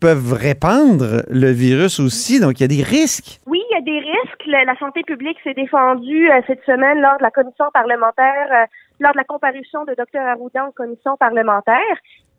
peuvent 0.01 0.33
répandre 0.33 1.23
le 1.29 1.51
virus 1.53 2.01
aussi. 2.01 2.41
Donc, 2.41 2.61
il 2.61 2.63
y 2.63 2.65
a 2.65 2.69
des 2.69 2.83
risques. 2.83 3.41
Oui, 3.47 3.61
il 3.75 3.87
y 3.87 3.99
a 3.99 4.01
des 4.01 4.07
risques. 4.07 4.47
La, 4.47 4.65
la 4.65 4.77
santé 4.77 5.03
publique 5.03 5.39
s'est 5.43 5.55
défendue 5.55 6.31
euh, 6.31 6.41
cette 6.47 6.65
semaine 6.65 7.01
lors 7.01 7.19
de 7.19 7.23
la 7.23 7.31
commission 7.31 7.67
parlementaire, 7.73 8.49
euh, 8.53 8.67
lors 9.01 9.13
de 9.13 9.19
la 9.19 9.25
comparution 9.25 9.85
de 9.85 9.95
Dr 9.95 10.21
Arruda 10.21 10.67
en 10.67 10.71
commission 10.71 11.17
parlementaire. 11.17 11.97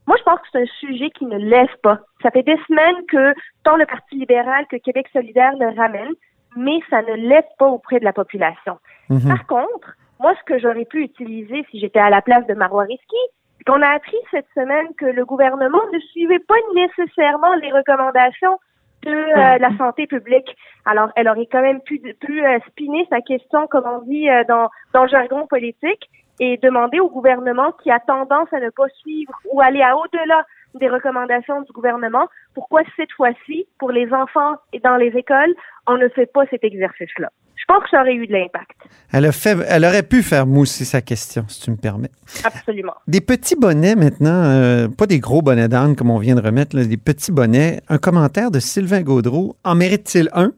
Moi, 0.07 0.17
je 0.17 0.23
pense 0.23 0.39
que 0.39 0.47
c'est 0.51 0.61
un 0.61 0.65
sujet 0.79 1.09
qui 1.09 1.25
ne 1.25 1.37
lève 1.37 1.75
pas. 1.81 1.99
Ça 2.21 2.31
fait 2.31 2.43
des 2.43 2.57
semaines 2.67 3.05
que 3.07 3.33
tant 3.63 3.75
le 3.75 3.85
Parti 3.85 4.15
libéral 4.15 4.65
que 4.67 4.77
Québec 4.77 5.07
solidaire 5.11 5.53
le 5.59 5.75
ramène, 5.75 6.13
mais 6.55 6.79
ça 6.89 7.01
ne 7.01 7.15
lève 7.15 7.47
pas 7.57 7.67
auprès 7.67 7.99
de 7.99 8.05
la 8.05 8.13
population. 8.13 8.77
Mhm. 9.09 9.27
Par 9.27 9.47
contre, 9.47 9.95
moi, 10.19 10.33
ce 10.39 10.43
que 10.43 10.59
j'aurais 10.59 10.85
pu 10.85 11.03
utiliser 11.03 11.65
si 11.71 11.79
j'étais 11.79 11.99
à 11.99 12.09
la 12.09 12.21
place 12.21 12.45
de 12.47 12.53
Marois 12.53 12.83
Risky, 12.83 13.15
c'est 13.57 13.63
qu'on 13.65 13.81
a 13.81 13.89
appris 13.89 14.17
cette 14.31 14.47
semaine 14.53 14.87
que 14.97 15.05
le 15.05 15.25
gouvernement 15.25 15.81
ne 15.91 15.99
suivait 15.99 16.39
pas 16.39 16.55
nécessairement 16.75 17.53
les 17.55 17.71
recommandations 17.71 18.59
de 19.05 19.11
euh, 19.11 19.57
la 19.57 19.77
santé 19.77 20.07
publique. 20.07 20.55
Alors, 20.85 21.09
elle 21.15 21.29
aurait 21.29 21.47
quand 21.51 21.61
même 21.61 21.81
pu, 21.81 21.99
pu 21.99 22.45
euh, 22.45 22.59
spinner 22.67 23.07
sa 23.09 23.21
question, 23.21 23.67
comme 23.67 23.85
on 23.85 24.01
dit 24.01 24.29
euh, 24.29 24.43
dans, 24.47 24.69
dans 24.93 25.03
le 25.03 25.09
jargon 25.09 25.47
politique, 25.47 26.09
et 26.39 26.57
demander 26.57 26.99
au 26.99 27.09
gouvernement 27.09 27.71
qui 27.81 27.89
a 27.91 27.99
tendance 27.99 28.51
à 28.51 28.59
ne 28.59 28.69
pas 28.69 28.89
suivre 29.01 29.33
ou 29.51 29.61
aller 29.61 29.81
à 29.81 29.95
au-delà 29.95 30.45
des 30.73 30.89
recommandations 30.89 31.61
du 31.61 31.71
gouvernement, 31.71 32.27
pourquoi 32.53 32.81
cette 32.97 33.11
fois-ci, 33.13 33.65
pour 33.79 33.91
les 33.91 34.11
enfants 34.13 34.55
et 34.73 34.79
dans 34.79 34.97
les 34.97 35.13
écoles, 35.15 35.55
on 35.87 35.97
ne 35.97 36.09
fait 36.09 36.25
pas 36.25 36.45
cet 36.47 36.65
exercice-là? 36.65 37.29
Je 37.55 37.63
pense 37.67 37.83
que 37.83 37.89
ça 37.89 38.01
aurait 38.01 38.15
eu 38.15 38.27
de 38.27 38.33
l'impact. 38.33 38.71
Elle, 39.11 39.25
a 39.25 39.31
fait, 39.31 39.57
elle 39.67 39.85
aurait 39.85 40.03
pu 40.03 40.21
faire 40.21 40.45
mousser 40.45 40.85
sa 40.85 41.01
question, 41.01 41.45
si 41.47 41.61
tu 41.61 41.71
me 41.71 41.77
permets. 41.77 42.11
Absolument. 42.43 42.93
Des 43.07 43.21
petits 43.21 43.55
bonnets 43.55 43.95
maintenant, 43.95 44.43
euh, 44.43 44.87
pas 44.87 45.07
des 45.07 45.19
gros 45.19 45.41
bonnets 45.41 45.67
d'âne 45.67 45.95
comme 45.95 46.11
on 46.11 46.19
vient 46.19 46.35
de 46.35 46.41
remettre, 46.41 46.75
là, 46.75 46.85
des 46.85 46.97
petits 46.97 47.31
bonnets. 47.31 47.81
Un 47.89 47.97
commentaire 47.97 48.51
de 48.51 48.59
Sylvain 48.59 49.01
Gaudreau. 49.01 49.55
En 49.63 49.75
mérite-t-il 49.75 50.29
un, 50.33 50.51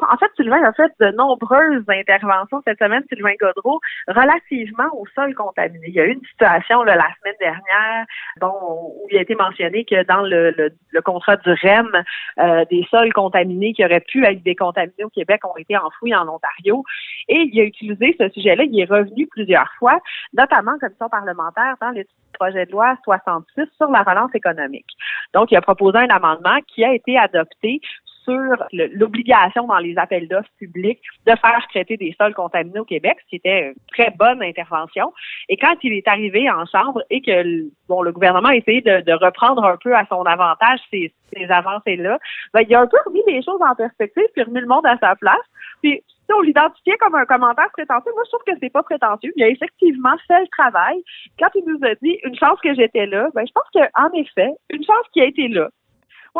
En 0.00 0.16
fait, 0.16 0.30
Sylvain 0.36 0.62
a 0.62 0.72
fait 0.72 0.92
de 1.00 1.10
nombreuses 1.16 1.84
interventions 1.88 2.62
cette 2.66 2.78
semaine, 2.78 3.02
Sylvain 3.08 3.34
Godreau, 3.40 3.80
relativement 4.08 4.88
au 4.92 5.04
sol 5.14 5.34
contaminé. 5.34 5.86
Il 5.88 5.94
y 5.94 6.00
a 6.00 6.04
eu 6.04 6.12
une 6.12 6.24
situation 6.24 6.82
là, 6.82 6.96
la 6.96 7.08
semaine 7.20 7.36
dernière 7.40 8.06
où 8.42 9.06
il 9.10 9.18
a 9.18 9.22
été 9.22 9.34
mentionné 9.34 9.84
que 9.84 10.04
dans 10.04 10.22
le 10.22 11.00
contrat 11.02 11.36
du 11.36 11.50
REM, 11.50 11.90
euh, 12.38 12.64
des 12.70 12.86
sols 12.90 13.12
contaminés 13.12 13.72
qui 13.72 13.84
auraient 13.84 14.00
pu 14.00 14.24
être 14.24 14.42
décontaminés 14.42 15.04
au 15.04 15.10
Québec 15.10 15.40
ont 15.44 15.56
été 15.56 15.76
enfouis 15.76 16.14
en 16.14 16.28
Ontario. 16.28 16.84
Et 17.28 17.48
il 17.52 17.60
a 17.60 17.64
utilisé 17.64 18.16
ce 18.18 18.28
sujet-là. 18.28 18.64
Il 18.64 18.78
est 18.78 18.90
revenu 18.90 19.26
plusieurs 19.26 19.70
fois, 19.78 19.98
notamment 20.32 20.72
en 20.72 20.78
commission 20.78 21.08
parlementaire 21.08 21.76
dans 21.80 21.90
le 21.90 22.04
projet 22.38 22.66
de 22.66 22.72
loi 22.72 22.96
66 23.04 23.64
sur 23.76 23.90
la 23.90 24.02
relance 24.02 24.34
économique. 24.34 24.86
Donc, 25.34 25.50
il 25.50 25.56
a 25.56 25.62
proposé 25.62 25.98
un 25.98 26.08
amendement 26.08 26.58
qui 26.66 26.84
a 26.84 26.92
été 26.92 27.18
adopté 27.18 27.80
sur 28.26 28.66
l'obligation 28.72 29.66
dans 29.66 29.78
les 29.78 29.96
appels 29.96 30.28
d'offres 30.28 30.50
publics 30.58 31.00
de 31.26 31.32
faire 31.32 31.66
traiter 31.70 31.96
des 31.96 32.14
sols 32.20 32.34
contaminés 32.34 32.80
au 32.80 32.84
Québec, 32.84 33.16
ce 33.24 33.28
qui 33.30 33.36
était 33.36 33.68
une 33.68 33.74
très 33.92 34.10
bonne 34.10 34.42
intervention. 34.42 35.12
Et 35.48 35.56
quand 35.56 35.76
il 35.82 35.92
est 35.92 36.08
arrivé 36.08 36.50
en 36.50 36.66
chambre 36.66 37.02
et 37.10 37.20
que 37.20 37.70
bon, 37.88 38.02
le 38.02 38.12
gouvernement 38.12 38.48
a 38.48 38.56
essayé 38.56 38.80
de, 38.80 39.16
reprendre 39.16 39.64
un 39.64 39.76
peu 39.76 39.94
à 39.94 40.04
son 40.06 40.22
avantage 40.22 40.80
ces, 40.90 41.12
ces 41.32 41.46
avancées-là, 41.50 42.18
ben, 42.52 42.62
il 42.68 42.74
a 42.74 42.80
un 42.80 42.86
peu 42.86 42.98
remis 43.06 43.22
les 43.26 43.42
choses 43.42 43.60
en 43.60 43.74
perspective 43.74 44.26
puis 44.34 44.42
remis 44.42 44.60
le 44.60 44.66
monde 44.66 44.86
à 44.86 44.98
sa 44.98 45.14
place. 45.16 45.40
Puis 45.82 46.02
si 46.26 46.34
on 46.34 46.40
l'identifiait 46.40 46.96
comme 46.98 47.14
un 47.14 47.24
commentaire 47.24 47.70
prétentieux, 47.72 48.12
moi 48.14 48.22
je 48.26 48.30
trouve 48.30 48.44
que 48.46 48.58
c'est 48.60 48.72
pas 48.72 48.82
prétentieux. 48.82 49.32
Il 49.36 49.44
a 49.44 49.48
effectivement 49.48 50.16
fait 50.26 50.40
le 50.40 50.48
travail. 50.48 51.02
Quand 51.38 51.48
il 51.54 51.64
nous 51.66 51.78
a 51.86 51.94
dit 52.02 52.18
une 52.24 52.36
chance 52.36 52.58
que 52.62 52.74
j'étais 52.74 53.06
là, 53.06 53.28
ben 53.34 53.46
je 53.46 53.52
pense 53.52 53.70
qu'en 53.72 54.10
effet, 54.18 54.50
une 54.70 54.84
chance 54.84 55.06
qui 55.12 55.20
a 55.20 55.24
été 55.24 55.48
là. 55.48 55.68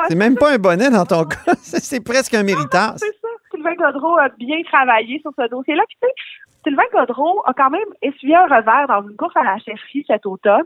C'est 0.09 0.17
même 0.17 0.37
pas 0.37 0.53
un 0.53 0.59
bonnet 0.59 0.91
dans 0.91 1.05
ton 1.05 1.25
cas. 1.27 1.55
C'est 1.63 2.05
presque 2.05 2.35
un 2.35 2.43
méritage. 2.43 2.99
C'est 2.99 3.15
ça. 3.21 3.29
Sylvain 3.51 3.75
Godreau 3.75 4.19
a 4.19 4.29
bien 4.29 4.63
travaillé 4.65 5.21
sur 5.21 5.33
ce 5.39 5.49
dossier-là. 5.49 5.83
Puis, 5.89 5.97
tu 6.03 6.09
sais, 6.09 6.15
Sylvain 6.65 6.85
Godreau 6.93 7.43
a 7.47 7.55
quand 7.55 7.71
même 7.71 7.89
essuyé 8.03 8.35
un 8.35 8.45
revers 8.45 8.87
dans 8.89 9.09
une 9.09 9.17
course 9.17 9.37
à 9.37 9.45
la 9.45 9.59
chefferie 9.59 10.05
cet 10.07 10.27
automne. 10.27 10.65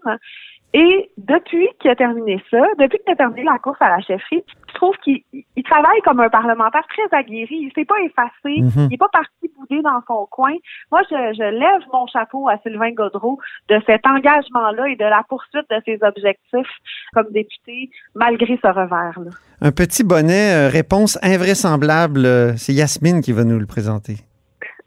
Et 0.73 1.11
depuis 1.19 1.69
qu'il 1.81 1.91
a 1.91 1.97
terminé 1.97 2.41
ça, 2.51 2.61
depuis 2.79 2.99
qu'il 2.99 3.13
a 3.13 3.17
terminé 3.17 3.43
la 3.43 3.59
course 3.59 3.79
à 3.81 3.89
la 3.89 4.01
chefferie, 4.01 4.45
je 4.69 4.75
trouve 4.75 4.97
qu'il 4.99 5.23
il 5.35 5.63
travaille 5.65 6.01
comme 6.05 6.21
un 6.21 6.29
parlementaire 6.29 6.87
très 6.89 7.17
aguerri. 7.17 7.49
Il 7.51 7.73
s'est 7.75 7.85
pas 7.85 8.01
effacé. 8.05 8.61
Mhm. 8.61 8.87
Il 8.87 8.89
n'est 8.91 8.97
pas 8.97 9.09
parti 9.13 9.51
bouder 9.59 9.83
dans 9.83 10.01
son 10.07 10.27
coin. 10.31 10.53
Moi, 10.93 11.03
je, 11.11 11.17
je 11.37 11.43
lève 11.43 11.83
mon 11.93 12.07
chapeau 12.07 12.49
à 12.49 12.57
Sylvain 12.59 12.93
Godreau 12.93 13.39
de 13.69 13.81
cet 13.87 14.07
engagement-là 14.07 14.89
et 14.89 14.97
de 14.97 15.05
la 15.05 15.23
poursuite 15.29 15.67
de 15.71 15.77
ses 15.85 15.99
objectifs 16.03 16.77
comme 17.15 17.31
député, 17.33 17.91
malgré 18.15 18.59
ce 18.63 18.69
revers-là. 18.69 19.31
Un 19.61 19.73
petit 19.73 20.05
bonnet, 20.05 20.55
euh, 20.55 20.69
réponse 20.69 21.19
invraisemblable. 21.23 22.25
euh, 22.25 22.53
C'est 22.57 22.73
Yasmine 22.73 23.23
qui 23.23 23.33
va 23.33 23.43
nous 23.45 23.59
le 23.59 23.67
présenter. 23.67 24.15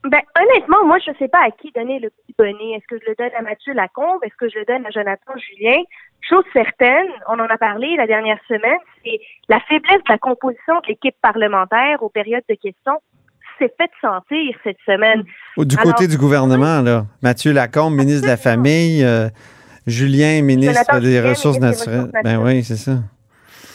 Ben, 0.05 0.19
honnêtement, 0.37 0.85
moi, 0.85 0.97
je 1.05 1.11
sais 1.17 1.29
pas 1.29 1.39
à 1.47 1.51
qui 1.51 1.71
donner 1.71 1.99
le 1.99 2.09
bonnet. 2.37 2.75
Est-ce 2.75 2.87
que 2.87 3.01
je 3.03 3.09
le 3.09 3.15
donne 3.15 3.35
à 3.37 3.41
Mathieu 3.41 3.73
Lacombe? 3.73 4.19
Est-ce 4.23 4.35
que 4.35 4.49
je 4.49 4.59
le 4.59 4.65
donne 4.65 4.85
à 4.85 4.89
Jonathan 4.89 5.33
Julien? 5.37 5.81
Chose 6.21 6.45
certaine, 6.53 7.07
on 7.27 7.39
en 7.39 7.47
a 7.47 7.57
parlé 7.57 7.95
la 7.97 8.07
dernière 8.07 8.39
semaine, 8.47 8.79
c'est 9.03 9.19
la 9.49 9.59
faiblesse 9.59 9.97
de 9.97 10.09
la 10.09 10.17
composition 10.17 10.75
de 10.81 10.87
l'équipe 10.87 11.15
parlementaire 11.21 12.01
aux 12.01 12.09
périodes 12.09 12.43
de 12.47 12.55
questions 12.55 12.99
s'est 13.59 13.73
fait 13.77 13.91
sentir 14.01 14.55
cette 14.63 14.77
semaine. 14.85 15.23
Du 15.57 15.75
Alors, 15.77 15.93
côté 15.93 16.07
du 16.07 16.17
gouvernement, 16.17 16.81
là. 16.81 17.05
Mathieu 17.21 17.53
Lacombe, 17.53 17.93
ministre 17.93 18.23
de 18.23 18.27
la 18.27 18.37
Famille, 18.37 19.03
euh, 19.03 19.29
Julien, 19.85 20.41
ministre 20.41 20.73
Jonathan 20.73 20.99
des 20.99 21.17
Julien, 21.17 21.29
Ressources 21.29 21.59
naturelles. 21.59 22.11
Ben 22.23 22.41
oui, 22.43 22.63
c'est 22.63 22.77
ça. 22.77 22.93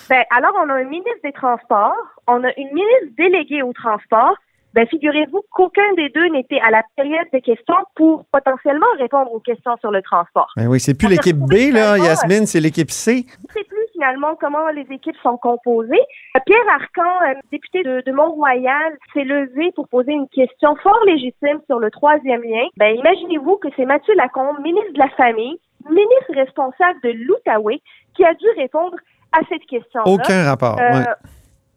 Ben, 0.09 0.25
alors, 0.35 0.53
on 0.64 0.68
a 0.71 0.75
un 0.75 0.85
ministre 0.85 1.21
des 1.23 1.33
Transports, 1.33 1.94
on 2.27 2.42
a 2.42 2.49
une 2.57 2.73
ministre 2.73 3.14
déléguée 3.16 3.62
au 3.62 3.73
transport. 3.73 4.35
Ben, 4.74 4.87
figurez-vous 4.87 5.42
qu'aucun 5.50 5.94
des 5.96 6.09
deux 6.11 6.28
n'était 6.28 6.61
à 6.61 6.70
la 6.70 6.83
période 6.96 7.26
de 7.33 7.38
questions 7.38 7.74
pour 7.94 8.24
potentiellement 8.31 8.87
répondre 8.98 9.33
aux 9.33 9.40
questions 9.40 9.76
sur 9.81 9.90
le 9.90 10.02
transport. 10.02 10.52
Ben 10.57 10.66
oui, 10.66 10.78
c'est 10.78 10.94
plus 10.94 11.07
On 11.07 11.11
l'équipe 11.11 11.37
B, 11.37 11.72
là, 11.72 11.96
Yasmine, 11.98 12.46
c'est 12.46 12.61
l'équipe 12.61 12.90
C. 12.90 13.24
Je 13.26 13.42
ne 13.42 13.52
sais 13.52 13.64
plus 13.68 13.78
finalement 13.92 14.37
comment 14.40 14.68
les 14.68 14.87
équipes 14.90 15.16
sont 15.22 15.37
composées. 15.38 16.04
Euh, 16.37 16.40
Pierre 16.46 16.68
Arcan, 16.70 17.26
euh, 17.26 17.35
député 17.50 17.83
de, 17.83 18.02
de 18.04 18.12
Mont-Royal, 18.12 18.92
s'est 19.12 19.24
levé 19.24 19.72
pour 19.74 19.88
poser 19.88 20.12
une 20.12 20.28
question 20.28 20.76
fort 20.83 21.02
légitime 21.07 21.61
sur 21.66 21.78
le 21.78 21.90
troisième 21.90 22.42
lien. 22.42 22.66
Ben, 22.76 22.94
imaginez-vous 22.94 23.57
que 23.57 23.68
c'est 23.76 23.87
Mathieu 23.87 24.14
Lacombe, 24.14 24.61
ministre 24.62 24.92
de 24.92 24.98
la 24.98 25.09
Famille, 25.11 25.59
ministre 25.88 26.35
responsable 26.35 27.00
de 27.02 27.11
l'Outaouais, 27.11 27.81
qui 28.14 28.24
a 28.24 28.35
dû 28.35 28.46
répondre 28.57 28.96
à 29.33 29.40
cette 29.48 29.64
question-là. 29.66 30.11
Aucun 30.11 30.44
rapport. 30.44 30.78
Euh, 30.78 30.92
ouais. 30.92 31.04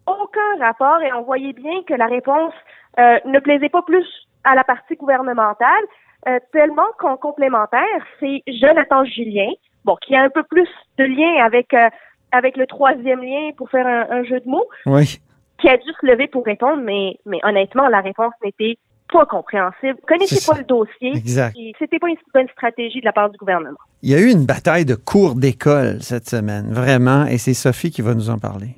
Aucun 0.08 0.66
rapport 0.66 1.02
et 1.02 1.12
on 1.14 1.24
voyait 1.24 1.54
bien 1.54 1.84
que 1.88 1.94
la 1.94 2.08
réponse 2.08 2.54
euh, 3.00 3.18
ne 3.26 3.40
plaisait 3.40 3.70
pas 3.70 3.82
plus 3.82 4.06
à 4.44 4.56
la 4.56 4.64
partie 4.64 4.96
gouvernementale, 4.96 5.84
euh, 6.28 6.40
tellement 6.52 6.88
qu'en 7.00 7.18
complémentaire, 7.18 7.82
c'est 8.20 8.44
Jonathan 8.48 9.04
Julien, 9.06 9.50
bon, 9.86 9.96
qui 10.02 10.16
a 10.16 10.22
un 10.24 10.30
peu 10.30 10.44
plus 10.44 10.68
de 10.98 11.04
lien 11.04 11.44
avec 11.44 11.74
euh, 11.74 11.90
avec 12.32 12.56
le 12.58 12.66
troisième 12.66 13.22
lien 13.22 13.52
pour 13.58 13.70
faire 13.70 13.86
un, 13.86 14.08
un 14.10 14.24
jeu 14.24 14.40
de 14.40 14.48
mots, 14.50 14.68
Oui. 14.86 15.20
qui 15.60 15.68
a 15.68 15.78
dû 15.78 15.90
se 16.00 16.06
lever 16.06 16.28
pour 16.28 16.46
répondre, 16.46 16.82
mais 16.84 17.18
mais 17.26 17.40
honnêtement, 17.44 17.88
la 17.88 18.02
réponse 18.02 18.34
n'était 18.44 18.78
pas 19.12 19.26
compréhensible. 19.26 20.00
Connaissez 20.08 20.36
pas 20.48 20.54
ça. 20.56 20.58
le 20.60 20.64
dossier. 20.64 21.12
Exact. 21.16 21.56
et 21.60 21.74
C'était 21.78 22.00
pas 22.00 22.08
une 22.08 22.16
bonne 22.34 22.48
stratégie 22.50 23.02
de 23.02 23.06
la 23.06 23.12
part 23.12 23.30
du 23.30 23.38
gouvernement. 23.38 23.78
Il 24.02 24.10
y 24.10 24.16
a 24.16 24.20
eu 24.20 24.32
une 24.32 24.46
bataille 24.46 24.86
de 24.86 24.96
cours 24.96 25.36
d'école 25.36 26.02
cette 26.02 26.30
semaine, 26.30 26.72
vraiment, 26.72 27.26
et 27.26 27.38
c'est 27.38 27.54
Sophie 27.54 27.92
qui 27.92 28.02
va 28.02 28.14
nous 28.14 28.30
en 28.30 28.38
parler. 28.40 28.70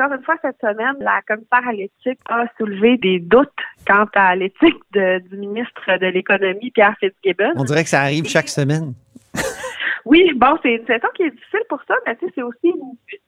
Encore 0.00 0.16
une 0.16 0.24
fois, 0.24 0.36
cette 0.40 0.56
semaine, 0.62 0.96
la 1.00 1.20
commissaire 1.28 1.68
à 1.68 1.72
l'éthique 1.72 2.20
a 2.30 2.44
soulevé 2.56 2.96
des 2.96 3.20
doutes 3.20 3.50
quant 3.86 4.06
à 4.14 4.34
l'éthique 4.34 4.80
du 4.94 5.36
ministre 5.36 5.98
de 6.00 6.06
l'Économie, 6.06 6.70
Pierre 6.70 6.94
Fitzgibbon. 6.98 7.52
On 7.56 7.64
dirait 7.64 7.84
que 7.84 7.90
ça 7.90 8.00
arrive 8.00 8.26
chaque 8.26 8.48
semaine. 8.48 8.94
Oui, 10.06 10.32
bon, 10.34 10.56
c'est 10.62 10.74
une 10.74 10.86
saison 10.86 11.08
qui 11.14 11.24
est 11.24 11.30
difficile 11.30 11.60
pour 11.68 11.80
ça, 11.86 11.94
mais 12.06 12.16
c'est 12.20 12.42
aussi 12.42 12.72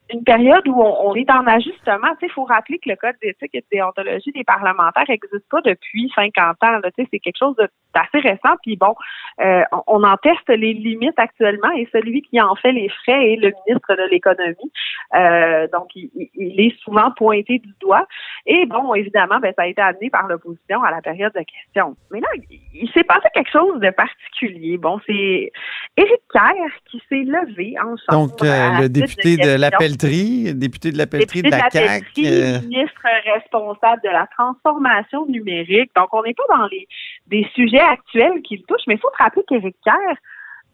une, 0.09 0.23
période 0.23 0.67
où 0.67 0.81
on, 0.81 1.15
est 1.15 1.29
en 1.31 1.45
ajustement. 1.47 2.09
Il 2.21 2.31
faut 2.31 2.43
rappeler 2.43 2.77
que 2.77 2.89
le 2.89 2.95
code 2.95 3.15
d'éthique 3.21 3.53
et 3.53 3.61
de 3.61 3.65
déontologie 3.71 4.31
des 4.31 4.43
parlementaires 4.43 5.05
n'existe 5.09 5.49
pas 5.49 5.61
depuis 5.61 6.11
50 6.13 6.57
ans. 6.63 6.79
c'est 6.95 7.19
quelque 7.19 7.37
chose 7.37 7.55
d'assez 7.57 8.19
récent. 8.19 8.55
Puis 8.61 8.75
bon, 8.75 8.93
euh, 9.41 9.63
on, 9.87 10.03
en 10.03 10.17
teste 10.17 10.47
les 10.49 10.73
limites 10.73 11.17
actuellement 11.17 11.71
et 11.71 11.87
celui 11.91 12.21
qui 12.21 12.39
en 12.39 12.55
fait 12.55 12.71
les 12.71 12.89
frais 12.89 13.33
est 13.33 13.35
le 13.37 13.53
ministre 13.65 13.95
de 13.95 14.09
l'économie. 14.09 14.71
Euh, 15.15 15.67
donc, 15.73 15.89
il, 15.95 16.59
est 16.59 16.75
souvent 16.81 17.11
pointé 17.11 17.59
du 17.59 17.73
doigt. 17.81 18.05
Et 18.45 18.65
bon, 18.65 18.93
évidemment, 18.93 19.39
ben, 19.39 19.53
ça 19.55 19.63
a 19.63 19.67
été 19.67 19.81
amené 19.81 20.09
par 20.09 20.27
l'opposition 20.27 20.83
à 20.83 20.91
la 20.91 21.01
période 21.01 21.33
de 21.33 21.43
questions. 21.43 21.95
Mais 22.11 22.19
là, 22.19 22.27
il, 22.49 22.59
il 22.73 22.89
s'est 22.91 23.03
passé 23.03 23.27
quelque 23.33 23.51
chose 23.51 23.79
de 23.79 23.89
particulier. 23.89 24.77
Bon, 24.77 24.99
c'est 25.05 25.51
Éric 25.97 26.21
Kerr 26.31 26.62
qui 26.89 27.01
s'est 27.09 27.23
levé 27.23 27.75
en 27.79 27.95
chambre. 27.97 28.29
Donc, 28.29 28.43
euh, 28.43 28.47
la 28.47 28.81
le 28.81 28.89
député 28.89 29.33
de 29.33 29.41
questions. 29.41 29.57
l'appelleterie, 29.59 30.53
député 30.55 30.91
de 30.91 30.97
l'appellerie 30.97 31.25
de 31.41 31.49
Député 31.49 31.49
la 31.49 31.69
CAQ. 31.69 32.21
Euh, 32.25 32.61
ministre 32.61 33.01
responsable 33.33 34.01
de 34.03 34.09
la 34.09 34.27
transformation 34.37 35.25
numérique. 35.27 35.91
Donc, 35.95 36.13
on 36.13 36.23
n'est 36.23 36.33
pas 36.33 36.57
dans 36.57 36.67
les 36.67 36.87
des 37.27 37.47
sujets 37.55 37.79
actuels 37.79 38.41
qui 38.43 38.57
le 38.57 38.63
touchent, 38.63 38.85
mais 38.87 38.95
il 38.95 38.99
faut 38.99 39.11
rappeler 39.17 39.43
qu'Éric 39.47 39.75
Kerr, 39.83 40.15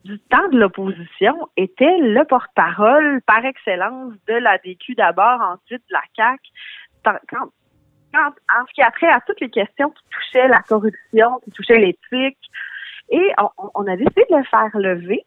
du 0.05 0.17
temps 0.29 0.47
de 0.51 0.57
l'opposition, 0.59 1.35
était 1.57 1.97
le 1.99 2.23
porte-parole 2.25 3.21
par 3.27 3.43
excellence 3.45 4.13
de 4.27 4.33
la 4.33 4.57
DQ 4.59 4.95
d'abord, 4.95 5.39
ensuite 5.41 5.83
de 5.89 5.93
la 5.93 6.01
CAQ. 6.15 6.39
Tant- 7.03 7.11
Quand, 7.29 7.49
quand- 8.13 8.29
en 8.59 8.65
ce 8.67 8.73
qui 8.73 8.81
a 8.81 8.91
trait 8.91 9.07
à 9.07 9.19
toutes 9.27 9.39
les 9.41 9.49
questions 9.49 9.89
qui 9.91 10.03
touchaient 10.09 10.47
la 10.47 10.61
corruption, 10.61 11.39
qui 11.43 11.51
touchaient 11.51 11.77
l'éthique, 11.79 12.37
et 13.11 13.31
on 13.75 13.87
a 13.87 13.95
décidé 13.95 14.23
de 14.29 14.37
le 14.37 14.43
faire 14.43 14.69
lever 14.75 15.25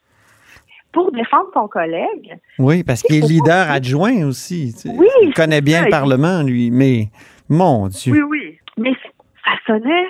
pour 0.92 1.10
défendre 1.12 1.48
son 1.54 1.68
collègue. 1.68 2.38
oui, 2.58 2.84
parce 2.84 3.02
qu'il 3.02 3.16
est 3.16 3.26
leader 3.26 3.70
adjoint 3.70 4.24
aussi. 4.26 4.72
tu 4.74 4.88
sais. 4.88 4.94
Oui, 4.96 5.08
il 5.22 5.32
connaît 5.34 5.60
bien 5.60 5.80
ça, 5.80 5.84
le 5.86 5.90
Parlement, 5.90 6.42
lui. 6.42 6.70
Mais, 6.70 7.08
mon 7.48 7.88
Dieu. 7.88 8.12
Oui, 8.12 8.20
oui. 8.22 8.58
Mais 8.76 8.92
ça 9.44 9.52
sonnait. 9.66 10.06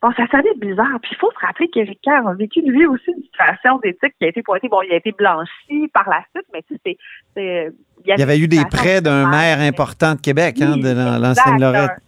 Bon, 0.00 0.12
ça 0.16 0.26
sonnait 0.30 0.54
bizarre. 0.58 0.98
Puis 1.02 1.10
il 1.12 1.18
faut 1.18 1.30
se 1.32 1.44
rappeler 1.44 1.68
qu'Éric 1.68 2.00
Kerr 2.02 2.26
a 2.26 2.34
vécu 2.34 2.60
lui 2.60 2.86
aussi 2.86 3.10
une 3.10 3.22
situation 3.22 3.78
d'éthique 3.78 4.14
qui 4.18 4.26
a 4.26 4.28
été 4.28 4.42
pointée. 4.42 4.68
Bon, 4.68 4.80
il 4.82 4.92
a 4.92 4.96
été 4.96 5.12
blanchi 5.12 5.88
par 5.92 6.08
la 6.08 6.22
suite, 6.30 6.46
mais 6.52 6.62
tu 6.62 6.74
sais, 6.84 6.96
c'est-. 7.34 7.72
Il 8.06 8.18
y 8.18 8.22
avait 8.22 8.38
eu 8.38 8.46
des 8.46 8.64
prêts 8.70 9.00
d'un 9.00 9.28
maire 9.28 9.60
important 9.60 10.14
de 10.14 10.20
Québec, 10.20 10.60
hein, 10.60 10.76
de 10.76 11.20
l'ancienne 11.20 11.60
Lorette. 11.60 11.98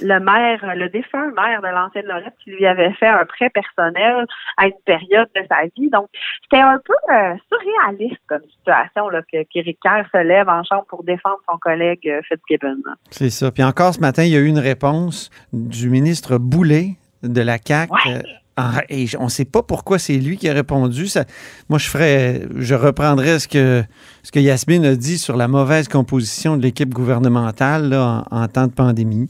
Le 0.00 0.18
maire, 0.20 0.74
le 0.76 0.88
défunt 0.88 1.30
maire 1.36 1.62
de 1.62 1.68
l'ancienne 1.68 2.06
Lorette 2.06 2.34
qui 2.42 2.50
lui 2.50 2.66
avait 2.66 2.92
fait 2.94 3.08
un 3.08 3.24
prêt 3.24 3.50
personnel 3.50 4.26
à 4.56 4.66
une 4.66 4.80
période 4.84 5.28
de 5.34 5.42
sa 5.48 5.64
vie. 5.76 5.90
Donc, 5.90 6.08
c'était 6.42 6.62
un 6.62 6.78
peu 6.84 6.94
euh, 7.12 7.34
surréaliste 7.50 8.20
comme 8.26 8.42
situation 8.58 9.08
là, 9.08 9.22
que 9.22 9.42
qu'Éric 9.44 9.78
Kerr 9.82 10.04
se 10.12 10.22
lève 10.22 10.48
en 10.48 10.62
chambre 10.64 10.84
pour 10.88 11.04
défendre 11.04 11.38
son 11.50 11.58
collègue 11.58 12.06
euh, 12.08 12.20
Fitzgibbon. 12.28 12.82
C'est 13.10 13.30
ça. 13.30 13.50
Puis 13.50 13.62
encore 13.62 13.94
ce 13.94 14.00
matin, 14.00 14.24
il 14.24 14.30
y 14.32 14.36
a 14.36 14.40
eu 14.40 14.46
une 14.46 14.58
réponse 14.58 15.30
du 15.52 15.88
ministre 15.90 16.38
Boulet 16.38 16.96
de 17.22 17.40
la 17.40 17.58
CAQ. 17.58 17.92
Ouais. 17.92 18.22
euh, 18.58 18.62
et 18.88 19.06
on 19.18 19.24
ne 19.24 19.28
sait 19.28 19.44
pas 19.44 19.62
pourquoi 19.62 19.98
c'est 19.98 20.16
lui 20.16 20.36
qui 20.36 20.48
a 20.48 20.52
répondu. 20.52 21.06
Ça, 21.08 21.24
moi, 21.68 21.78
je 21.78 21.88
ferais, 21.88 22.42
je 22.56 22.74
reprendrais 22.74 23.38
ce 23.38 23.48
que, 23.48 23.82
ce 24.22 24.32
que 24.32 24.38
Yasmine 24.38 24.84
a 24.84 24.94
dit 24.94 25.18
sur 25.18 25.36
la 25.36 25.48
mauvaise 25.48 25.88
composition 25.88 26.56
de 26.56 26.62
l'équipe 26.62 26.92
gouvernementale 26.92 27.88
là, 27.88 28.24
en, 28.30 28.42
en 28.42 28.48
temps 28.48 28.66
de 28.66 28.72
pandémie. 28.72 29.28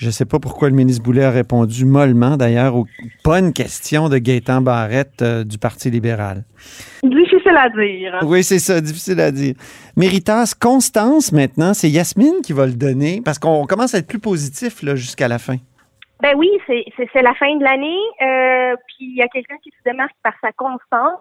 Je 0.00 0.06
ne 0.06 0.12
sais 0.12 0.24
pas 0.24 0.38
pourquoi 0.38 0.70
le 0.70 0.74
ministre 0.74 1.04
Boulet 1.04 1.24
a 1.24 1.30
répondu 1.30 1.84
mollement, 1.84 2.38
d'ailleurs, 2.38 2.74
aux 2.74 2.86
bonnes 3.22 3.52
questions 3.52 4.08
de 4.08 4.16
Gaétan 4.16 4.62
Barrette 4.62 5.20
euh, 5.20 5.44
du 5.44 5.58
Parti 5.58 5.90
libéral. 5.90 6.44
Difficile 7.02 7.54
à 7.54 7.68
dire. 7.68 8.18
Oui, 8.22 8.42
c'est 8.42 8.60
ça, 8.60 8.80
difficile 8.80 9.20
à 9.20 9.30
dire. 9.30 9.52
Méritas, 9.98 10.54
Constance, 10.58 11.32
maintenant, 11.32 11.74
c'est 11.74 11.90
Yasmine 11.90 12.40
qui 12.42 12.54
va 12.54 12.64
le 12.64 12.72
donner 12.72 13.20
parce 13.22 13.38
qu'on 13.38 13.66
commence 13.66 13.94
à 13.94 13.98
être 13.98 14.08
plus 14.08 14.18
positif 14.18 14.82
jusqu'à 14.94 15.28
la 15.28 15.38
fin. 15.38 15.56
Ben 16.22 16.34
oui, 16.34 16.48
c'est 16.66 17.22
la 17.22 17.34
fin 17.34 17.54
de 17.56 17.62
l'année. 17.62 18.00
Euh, 18.22 18.76
puis 18.86 19.06
il 19.12 19.16
y 19.16 19.22
a 19.22 19.28
quelqu'un 19.28 19.56
qui 19.62 19.68
se 19.68 19.82
démarque 19.84 20.16
par 20.22 20.32
sa 20.40 20.50
constance. 20.52 21.20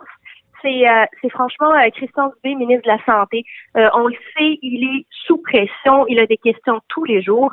C'est 0.62 0.88
euh, 0.88 1.30
franchement 1.32 1.74
euh, 1.74 1.90
Christian 1.94 2.32
Dubé, 2.44 2.56
ministre 2.56 2.84
de 2.84 2.96
la 2.96 3.04
Santé. 3.06 3.44
Euh, 3.76 3.90
on 3.94 4.08
le 4.08 4.16
sait, 4.38 4.58
il 4.62 4.84
est 4.84 5.06
sous 5.26 5.38
pression. 5.38 6.06
Il 6.08 6.18
a 6.20 6.26
des 6.26 6.38
questions 6.38 6.80
tous 6.88 7.04
les 7.04 7.22
jours. 7.22 7.52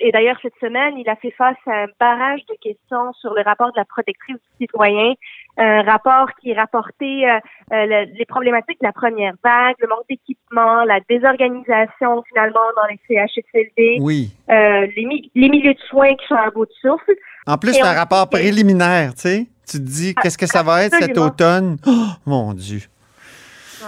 Et 0.00 0.12
d'ailleurs, 0.12 0.36
cette 0.42 0.54
semaine, 0.60 0.96
il 0.96 1.08
a 1.08 1.16
fait 1.16 1.32
face 1.32 1.56
à 1.66 1.82
un 1.82 1.86
barrage 1.98 2.40
de 2.48 2.54
questions 2.62 3.12
sur 3.20 3.34
le 3.34 3.42
rapport 3.42 3.72
de 3.72 3.76
la 3.78 3.84
protectrice 3.84 4.36
du 4.36 4.64
citoyen, 4.66 5.14
un 5.56 5.82
rapport 5.82 6.28
qui 6.40 6.54
rapportait 6.54 7.24
euh, 7.24 7.38
euh, 7.72 7.86
le- 7.86 8.16
les 8.16 8.24
problématiques 8.24 8.80
de 8.80 8.86
la 8.86 8.92
première 8.92 9.32
vague, 9.42 9.74
le 9.80 9.88
manque 9.88 10.06
d'équipement, 10.08 10.84
la 10.84 11.00
désorganisation 11.08 12.22
finalement 12.28 12.60
dans 12.76 12.86
les 12.88 13.00
CHSLD, 13.08 13.98
Oui. 14.00 14.30
euh, 14.50 14.86
les, 14.96 15.04
mi- 15.04 15.30
les 15.34 15.48
milieux 15.48 15.74
de 15.74 15.80
soins 15.88 16.14
qui 16.14 16.26
sont 16.28 16.36
à 16.36 16.50
bout 16.50 16.66
de 16.66 16.72
souffle. 16.80 17.12
En 17.46 17.58
plus, 17.58 17.72
c'est 17.72 17.82
un 17.82 17.94
rapport 17.94 18.28
préliminaire, 18.30 19.14
tu 19.14 19.22
sais. 19.22 19.46
Tu 19.68 19.78
te 19.78 19.82
dis, 19.82 20.14
qu'est-ce 20.14 20.38
que 20.38 20.46
ça 20.46 20.62
va 20.62 20.84
être 20.84 20.94
cet 20.94 21.18
automne? 21.18 21.76
Oh, 21.86 22.06
mon 22.24 22.52
Dieu. 22.54 22.80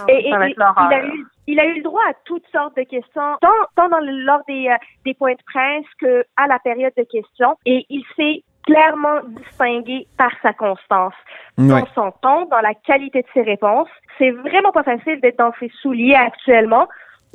Et, 0.07 0.13
et- 0.13 0.27
il, 0.29 0.33
a 0.33 0.47
eu, 1.03 1.25
il 1.47 1.59
a 1.59 1.65
eu 1.65 1.75
le 1.75 1.83
droit 1.83 2.01
à 2.09 2.13
toutes 2.25 2.45
sortes 2.51 2.75
de 2.77 2.83
questions, 2.83 3.37
tant, 3.41 3.49
tant 3.75 3.89
dans 3.89 3.99
le- 3.99 4.23
lors 4.25 4.41
des, 4.47 4.67
euh, 4.69 4.75
des 5.05 5.13
points 5.13 5.33
de 5.33 5.43
presse 5.45 5.85
que 5.99 6.23
à 6.37 6.47
la 6.47 6.59
période 6.59 6.93
de 6.97 7.03
questions. 7.03 7.55
Et 7.65 7.85
il 7.89 8.03
s'est 8.15 8.43
clairement 8.63 9.21
distingué 9.25 10.07
par 10.17 10.31
sa 10.43 10.53
constance, 10.53 11.15
dans 11.57 11.85
son 11.95 12.11
ton, 12.21 12.45
dans 12.45 12.61
la 12.61 12.75
qualité 12.75 13.21
de 13.23 13.27
ses 13.33 13.41
réponses. 13.41 13.89
C'est 14.19 14.29
vraiment 14.31 14.71
pas 14.71 14.83
facile 14.83 15.19
d'être 15.19 15.39
dans 15.39 15.51
ses 15.59 15.69
souliers 15.81 16.13
actuellement. 16.13 16.87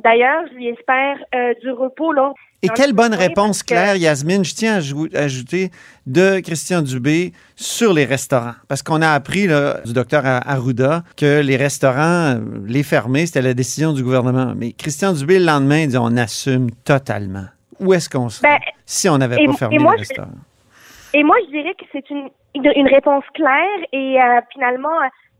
D'ailleurs, 0.03 0.43
je 0.51 0.55
lui 0.55 0.67
espère 0.67 1.17
euh, 1.35 1.53
du 1.61 1.71
repos 1.71 2.11
lors 2.13 2.33
Et 2.61 2.69
quelle 2.69 2.89
le 2.91 2.95
bonne 2.95 3.13
réponse 3.15 3.63
que- 3.63 3.67
claire, 3.69 3.95
Yasmine, 3.95 4.45
je 4.45 4.53
tiens 4.53 4.75
à 4.75 4.79
jou- 4.79 5.07
à 5.13 5.19
ajouter, 5.21 5.71
de 6.05 6.39
Christian 6.39 6.81
Dubé 6.81 7.33
sur 7.55 7.93
les 7.93 8.05
restaurants. 8.05 8.53
Parce 8.67 8.83
qu'on 8.83 9.01
a 9.01 9.09
appris 9.09 9.47
là, 9.47 9.81
du 9.85 9.93
docteur 9.93 10.23
Arruda 10.25 11.03
que 11.17 11.41
les 11.41 11.57
restaurants, 11.57 12.35
euh, 12.35 12.39
les 12.67 12.83
fermer, 12.83 13.25
c'était 13.25 13.41
la 13.41 13.53
décision 13.55 13.91
du 13.93 14.03
gouvernement. 14.03 14.53
Mais 14.55 14.71
Christian 14.71 15.13
Dubé, 15.13 15.39
le 15.39 15.45
lendemain, 15.45 15.79
il 15.79 15.87
dit 15.89 15.97
on 15.97 16.15
assume 16.17 16.69
totalement. 16.85 17.45
Où 17.79 17.93
est-ce 17.93 18.09
qu'on 18.09 18.29
serait 18.29 18.47
Ben, 18.49 18.59
si 18.85 19.09
on 19.09 19.17
n'avait 19.17 19.43
pas 19.45 19.53
fermé 19.53 19.79
moi, 19.79 19.93
les 19.93 19.99
restaurants? 19.99 20.29
Et 21.13 21.23
moi, 21.23 21.35
je 21.45 21.51
dirais 21.51 21.73
que 21.79 21.85
c'est 21.91 22.09
une, 22.09 22.29
une, 22.55 22.71
une 22.75 22.87
réponse 22.87 23.23
claire 23.33 23.79
et 23.93 24.19
euh, 24.21 24.41
finalement 24.53 24.89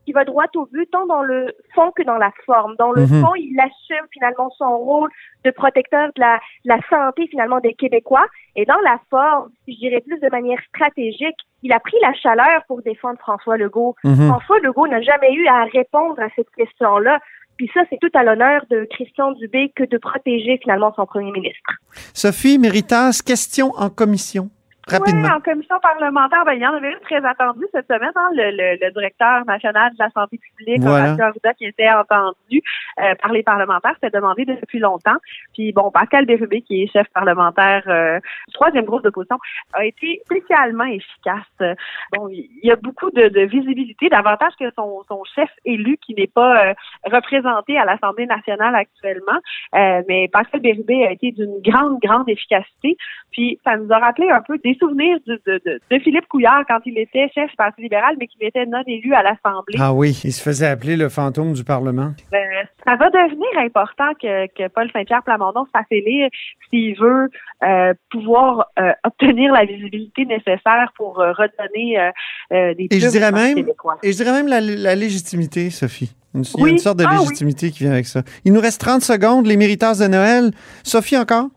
qui 0.08 0.14
va 0.14 0.24
droit 0.24 0.46
au 0.56 0.66
but, 0.72 0.90
tant 0.90 1.06
dans 1.06 1.22
le 1.22 1.54
fond 1.76 1.92
que 1.94 2.02
dans 2.02 2.16
la 2.16 2.32
forme. 2.46 2.78
Dans 2.80 2.94
le 2.94 3.02
Mhm. 3.02 3.22
fond, 3.26 3.36
il 3.36 3.60
assume 3.60 4.06
finalement 4.14 4.50
son 4.58 4.78
rôle 4.78 5.10
de 5.44 5.52
protecteur 5.52 6.08
de 6.16 6.22
la, 6.22 6.40
la 6.64 6.80
santé 6.90 7.28
finalement 7.28 7.60
des 7.60 7.74
Québécois. 7.74 8.26
Et 8.56 8.64
dans 8.64 8.80
la 8.86 9.02
forme, 9.10 9.50
je 9.68 9.74
dirais 9.76 10.00
plus 10.00 10.18
de 10.22 10.30
manière 10.32 10.62
stratégique, 10.70 11.36
il 11.62 11.74
a 11.74 11.82
pris 11.82 11.98
la 12.02 12.14
chaleur 12.14 12.62
pour 12.70 12.82
défendre 12.84 13.20
François 13.20 13.58
Legault. 13.58 13.96
Mhm. 14.06 14.30
François 14.30 14.60
Legault 14.60 14.88
n'a 14.88 15.02
jamais 15.02 15.34
eu 15.34 15.46
à 15.48 15.66
répondre 15.66 16.18
à 16.22 16.30
cette 16.38 16.50
question-là. 16.56 17.20
Puis 17.58 17.70
ça, 17.74 17.82
c'est 17.90 17.98
tout 18.00 18.12
à 18.14 18.24
l'honneur 18.24 18.64
de 18.70 18.88
Christian 18.90 19.34
Dubé 19.34 19.74
que 19.76 19.84
de 19.84 19.98
protéger 19.98 20.58
finalement 20.64 20.94
son 20.96 21.06
premier 21.06 21.32
ministre. 21.34 21.74
Sophie 22.14 22.60
Méritas, 22.60 23.20
question 23.26 23.74
en 23.76 23.90
commission. 23.90 24.50
Rapidement. 24.88 25.28
Oui, 25.28 25.34
en 25.36 25.42
commission 25.42 25.76
parlementaire, 25.82 26.46
ben, 26.46 26.54
il 26.54 26.62
y 26.62 26.68
en 26.68 26.74
avait 26.74 26.92
une 26.94 27.00
très 27.00 27.24
attendue 27.26 27.66
cette 27.74 27.88
semaine, 27.88 28.12
hein, 28.16 28.30
le, 28.34 28.52
le- 28.52 28.78
le 28.86 28.92
directeur 28.92 29.46
national 29.46 29.92
de 29.92 29.98
la 30.00 30.10
santé 30.12 30.38
publique, 30.38 30.80
Voilà. 30.82 31.16
Arruda, 31.20 31.54
qui 31.56 31.66
était 31.66 31.90
entendu 31.92 32.62
euh, 33.02 33.14
par 33.22 33.32
les 33.34 33.44
parlementaires, 33.44 33.94
c'était 34.02 34.16
demandé 34.18 34.46
depuis 34.46 34.80
longtemps. 34.80 35.18
Puis 35.54 35.72
bon, 35.74 35.92
Pascal 35.92 36.26
Bérubé, 36.26 36.62
qui 36.62 36.84
est 36.84 36.92
chef 36.92 37.08
parlementaire 37.14 37.84
euh, 37.88 38.20
du 38.48 38.54
troisième 38.54 38.86
groupe 38.86 39.04
d'opposition, 39.04 39.38
a 39.74 39.86
été 39.86 40.22
spécialement 40.26 40.86
efficace. 40.86 41.76
Bon, 42.16 42.30
il 42.30 42.48
y 42.64 42.72
a 42.72 42.76
beaucoup 42.76 43.12
de, 43.12 43.28
de 43.28 43.42
visibilité, 43.42 44.10
davantage 44.10 44.54
que 44.60 44.72
son, 44.76 45.04
son 45.08 45.24
chef 45.36 45.50
élu 45.66 45.98
qui 45.98 46.14
n'est 46.16 46.28
pas 46.28 46.68
euh, 46.70 46.74
représenté 47.12 47.78
à 47.78 47.86
l'Assemblée 47.86 48.26
nationale 48.26 48.76
actuellement. 48.76 49.40
Euh, 49.76 50.02
mais 50.08 50.30
Pascal 50.32 50.62
Bérubé 50.62 51.06
a 51.06 51.12
été 51.12 51.32
d'une 51.32 51.60
grande, 51.62 52.00
grande 52.02 52.30
efficacité. 52.30 52.96
Puis 53.32 53.60
ça 53.64 53.76
nous 53.78 53.92
a 53.92 53.98
rappelé 54.00 54.30
un 54.30 54.42
peu 54.42 54.58
des 54.60 54.77
souvenirs 54.78 55.18
de, 55.28 55.40
de, 55.46 55.62
de, 55.66 55.80
de 55.92 56.00
Philippe 56.00 56.28
Couillard 56.28 56.64
quand 56.68 56.80
il 56.86 56.98
était 56.98 57.30
chef 57.34 57.50
du 57.50 57.56
Parti 57.56 57.82
libéral, 57.82 58.16
mais 58.20 58.28
qu'il 58.28 58.44
était 58.46 58.66
non 58.66 58.82
élu 58.88 59.14
à 59.14 59.24
l'Assemblée. 59.24 59.76
Ah 59.80 59.94
oui, 59.94 60.20
il 60.24 60.32
se 60.34 60.42
faisait 60.42 60.68
appeler 60.68 60.96
le 60.98 61.10
fantôme 61.10 61.54
du 61.54 61.64
Parlement. 61.64 62.12
Ben, 62.32 62.48
ça 62.86 62.96
va 62.96 63.10
devenir 63.10 63.48
important 63.60 64.10
que, 64.22 64.48
que 64.48 64.68
Paul 64.70 64.90
Saint-Pierre 64.94 65.24
Plamondon 65.24 65.66
se 65.66 65.72
fasse 65.72 65.86
élire 65.92 66.30
s'il 66.70 66.98
veut 67.00 67.30
euh, 67.64 67.94
pouvoir 68.12 68.68
euh, 68.80 68.92
obtenir 69.04 69.52
la 69.54 69.66
visibilité 69.66 70.26
nécessaire 70.26 70.92
pour 70.96 71.20
euh, 71.20 71.32
redonner 71.34 72.00
euh, 72.00 72.10
euh, 72.54 72.74
des 72.76 72.88
Et 72.92 73.00
je 73.00 73.08
dirais 73.10 73.32
même, 73.32 73.56
québécois. 73.56 73.98
et 74.04 74.12
je 74.12 74.18
dirais 74.18 74.32
même 74.34 74.48
la, 74.48 74.62
la 74.62 74.96
légitimité, 74.96 75.70
Sophie. 75.70 76.14
Une- 76.36 76.44
Il 76.58 76.62
y 76.62 76.66
a 76.66 76.70
une 76.70 76.78
sorte 76.78 77.00
de 77.00 77.06
Ah 77.08 77.14
oui. 77.14 77.20
légitimité 77.22 77.72
qui 77.72 77.80
vient 77.84 77.94
avec 77.94 78.06
ça. 78.06 78.22
Il 78.46 78.54
nous 78.54 78.60
reste 78.60 78.82
30 78.82 79.02
secondes, 79.02 79.48
les 79.48 79.58
méritants 79.58 79.94
de 79.94 80.08
Noël. 80.08 80.52
Sophie, 80.84 81.18
encore? 81.18 81.48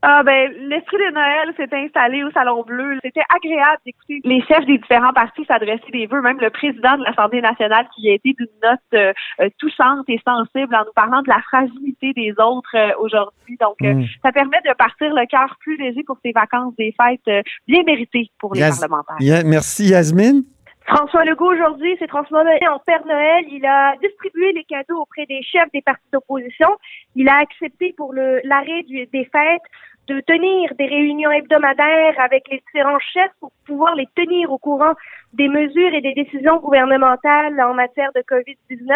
Ah 0.00 0.22
ben, 0.22 0.52
l'esprit 0.68 0.96
de 0.96 1.12
Noël 1.12 1.52
s'est 1.56 1.76
installé 1.76 2.22
au 2.22 2.30
Salon 2.30 2.62
Bleu. 2.62 2.98
C'était 3.04 3.24
agréable 3.34 3.80
d'écouter 3.84 4.20
les 4.24 4.40
chefs 4.42 4.64
des 4.64 4.78
différents 4.78 5.12
partis 5.12 5.44
s'adresser 5.44 5.90
des 5.92 6.06
vœux, 6.06 6.22
même 6.22 6.38
le 6.40 6.50
président 6.50 6.96
de 6.96 7.02
l'Assemblée 7.02 7.40
nationale 7.40 7.86
qui 7.94 8.08
a 8.08 8.14
été 8.14 8.32
d'une 8.38 8.46
note 8.62 8.78
euh, 8.94 9.12
euh, 9.40 9.48
touchante 9.58 10.04
et 10.08 10.20
sensible 10.24 10.74
en 10.74 10.84
nous 10.84 10.92
parlant 10.94 11.22
de 11.22 11.28
la 11.28 11.40
fragilité 11.42 12.12
des 12.12 12.32
autres 12.38 12.76
euh, 12.76 12.92
aujourd'hui. 13.00 13.56
Donc, 13.60 13.76
euh, 13.82 13.98
Mm. 13.98 14.06
ça 14.22 14.32
permet 14.32 14.60
de 14.64 14.74
partir 14.74 15.12
le 15.14 15.26
cœur 15.26 15.56
plus 15.60 15.76
léger 15.76 16.02
pour 16.04 16.18
ces 16.24 16.32
vacances 16.32 16.74
des 16.76 16.94
fêtes 17.00 17.20
euh, 17.28 17.42
bien 17.66 17.82
méritées 17.84 18.30
pour 18.38 18.54
les 18.54 18.60
parlementaires. 18.60 19.44
Merci, 19.44 19.88
Yasmine. 19.88 20.44
François 20.86 21.22
Legault, 21.24 21.52
aujourd'hui, 21.52 21.96
s'est 21.98 22.06
transformé 22.06 22.50
en 22.66 22.78
Père 22.78 23.04
Noël. 23.04 23.44
Il 23.52 23.66
a 23.66 23.94
distribué 24.02 24.52
les 24.52 24.64
cadeaux 24.64 25.02
auprès 25.02 25.26
des 25.26 25.42
chefs 25.42 25.70
des 25.74 25.82
partis 25.82 26.08
d'opposition. 26.14 26.68
Il 27.14 27.28
a 27.28 27.36
accepté 27.36 27.94
pour 27.94 28.14
le 28.14 28.40
l'arrêt 28.44 28.84
des 28.88 29.06
fêtes 29.12 29.68
de 30.08 30.20
tenir 30.20 30.72
des 30.78 30.86
réunions 30.86 31.30
hebdomadaires 31.30 32.18
avec 32.18 32.44
les 32.50 32.62
différents 32.66 32.98
chefs 33.12 33.30
pour 33.40 33.52
pouvoir 33.66 33.94
les 33.94 34.06
tenir 34.16 34.50
au 34.50 34.58
courant 34.58 34.94
des 35.34 35.48
mesures 35.48 35.92
et 35.94 36.00
des 36.00 36.14
décisions 36.14 36.58
gouvernementales 36.58 37.60
en 37.60 37.74
matière 37.74 38.10
de 38.14 38.20
COVID-19. 38.22 38.90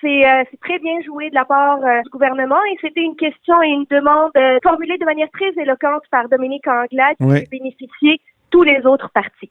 C'est 0.00 0.26
euh, 0.26 0.44
c'est 0.50 0.60
très 0.60 0.78
bien 0.78 1.00
joué 1.04 1.28
de 1.30 1.34
la 1.34 1.44
part 1.44 1.78
euh, 1.84 2.02
du 2.02 2.10
gouvernement 2.10 2.62
et 2.72 2.76
c'était 2.80 3.02
une 3.02 3.16
question 3.16 3.60
et 3.62 3.68
une 3.68 3.84
demande 3.90 4.30
euh, 4.36 4.58
formulée 4.62 4.96
de 4.96 5.04
manière 5.04 5.28
très 5.32 5.50
éloquente 5.60 6.02
par 6.10 6.28
Dominique 6.28 6.66
Anglade 6.68 7.16
qui 7.18 7.24
Oui. 7.26 7.40
fait 7.40 7.48
bénéficier 7.50 8.20
tous 8.50 8.62
les 8.62 8.86
autres 8.86 9.10
partis. 9.12 9.50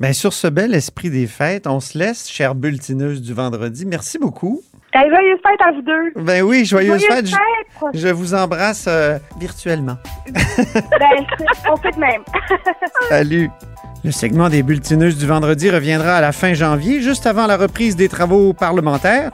Ben, 0.00 0.12
sur 0.12 0.32
ce 0.32 0.46
bel 0.48 0.74
esprit 0.74 1.10
des 1.10 1.26
fêtes, 1.26 1.66
on 1.66 1.80
se 1.80 1.98
laisse, 1.98 2.30
chère 2.30 2.54
bulletineuse 2.54 3.20
du 3.22 3.34
vendredi. 3.34 3.84
Merci 3.86 4.18
beaucoup. 4.18 4.60
Joyeuses 4.94 5.40
fêtes 5.42 5.60
à 5.66 5.72
vous 5.72 5.82
deux! 5.82 6.22
Ben 6.22 6.42
oui, 6.42 6.64
Joyeuses 6.64 7.04
fêtes. 7.04 7.26
Je, 7.26 7.98
je 7.98 8.08
vous 8.08 8.34
embrasse 8.34 8.86
euh, 8.88 9.18
virtuellement. 9.38 9.96
Ben, 10.56 11.26
on 11.70 11.76
fait 11.76 11.90
de 11.92 11.98
même. 11.98 12.22
Salut. 13.08 13.50
Le 14.04 14.10
segment 14.10 14.48
des 14.48 14.62
bulletineuses 14.62 15.16
du 15.16 15.26
vendredi 15.26 15.70
reviendra 15.70 16.16
à 16.16 16.20
la 16.20 16.32
fin 16.32 16.52
janvier, 16.54 17.00
juste 17.00 17.26
avant 17.26 17.46
la 17.46 17.56
reprise 17.56 17.96
des 17.96 18.08
travaux 18.08 18.52
parlementaires. 18.52 19.30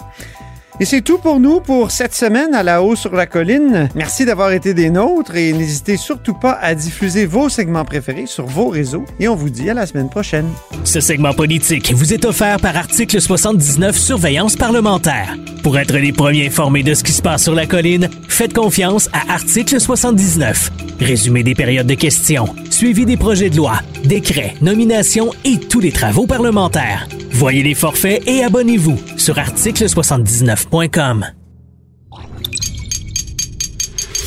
Et 0.80 0.84
c'est 0.84 1.00
tout 1.00 1.18
pour 1.18 1.40
nous 1.40 1.60
pour 1.60 1.90
cette 1.90 2.14
semaine 2.14 2.54
à 2.54 2.62
la 2.62 2.82
haut 2.82 2.94
sur 2.94 3.12
la 3.12 3.26
colline. 3.26 3.88
Merci 3.96 4.24
d'avoir 4.24 4.52
été 4.52 4.74
des 4.74 4.90
nôtres 4.90 5.34
et 5.34 5.52
n'hésitez 5.52 5.96
surtout 5.96 6.34
pas 6.34 6.52
à 6.52 6.76
diffuser 6.76 7.26
vos 7.26 7.48
segments 7.48 7.84
préférés 7.84 8.26
sur 8.26 8.46
vos 8.46 8.68
réseaux. 8.68 9.04
Et 9.18 9.26
on 9.26 9.34
vous 9.34 9.50
dit 9.50 9.68
à 9.68 9.74
la 9.74 9.86
semaine 9.86 10.08
prochaine. 10.08 10.46
Ce 10.84 11.00
segment 11.00 11.34
politique 11.34 11.92
vous 11.92 12.12
est 12.12 12.24
offert 12.24 12.58
par 12.60 12.76
Article 12.76 13.20
79 13.20 13.96
Surveillance 13.96 14.54
parlementaire. 14.54 15.34
Pour 15.64 15.78
être 15.78 15.96
les 15.96 16.12
premiers 16.12 16.46
informés 16.46 16.84
de 16.84 16.94
ce 16.94 17.02
qui 17.02 17.12
se 17.12 17.22
passe 17.22 17.42
sur 17.42 17.56
la 17.56 17.66
colline, 17.66 18.08
faites 18.28 18.54
confiance 18.54 19.08
à 19.12 19.32
Article 19.32 19.80
79. 19.80 20.70
Résumé 21.00 21.42
des 21.42 21.54
périodes 21.54 21.88
de 21.88 21.94
questions, 21.94 22.54
suivi 22.70 23.04
des 23.04 23.16
projets 23.16 23.50
de 23.50 23.56
loi, 23.56 23.80
décrets, 24.04 24.54
nominations 24.62 25.32
et 25.44 25.58
tous 25.58 25.80
les 25.80 25.92
travaux 25.92 26.26
parlementaires. 26.26 27.08
Voyez 27.30 27.62
les 27.62 27.74
forfaits 27.74 28.26
et 28.26 28.42
abonnez-vous 28.42 28.98
sur 29.16 29.36
article79.com. 29.36 30.67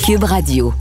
Cube 0.03 0.23
Radio. 0.25 0.80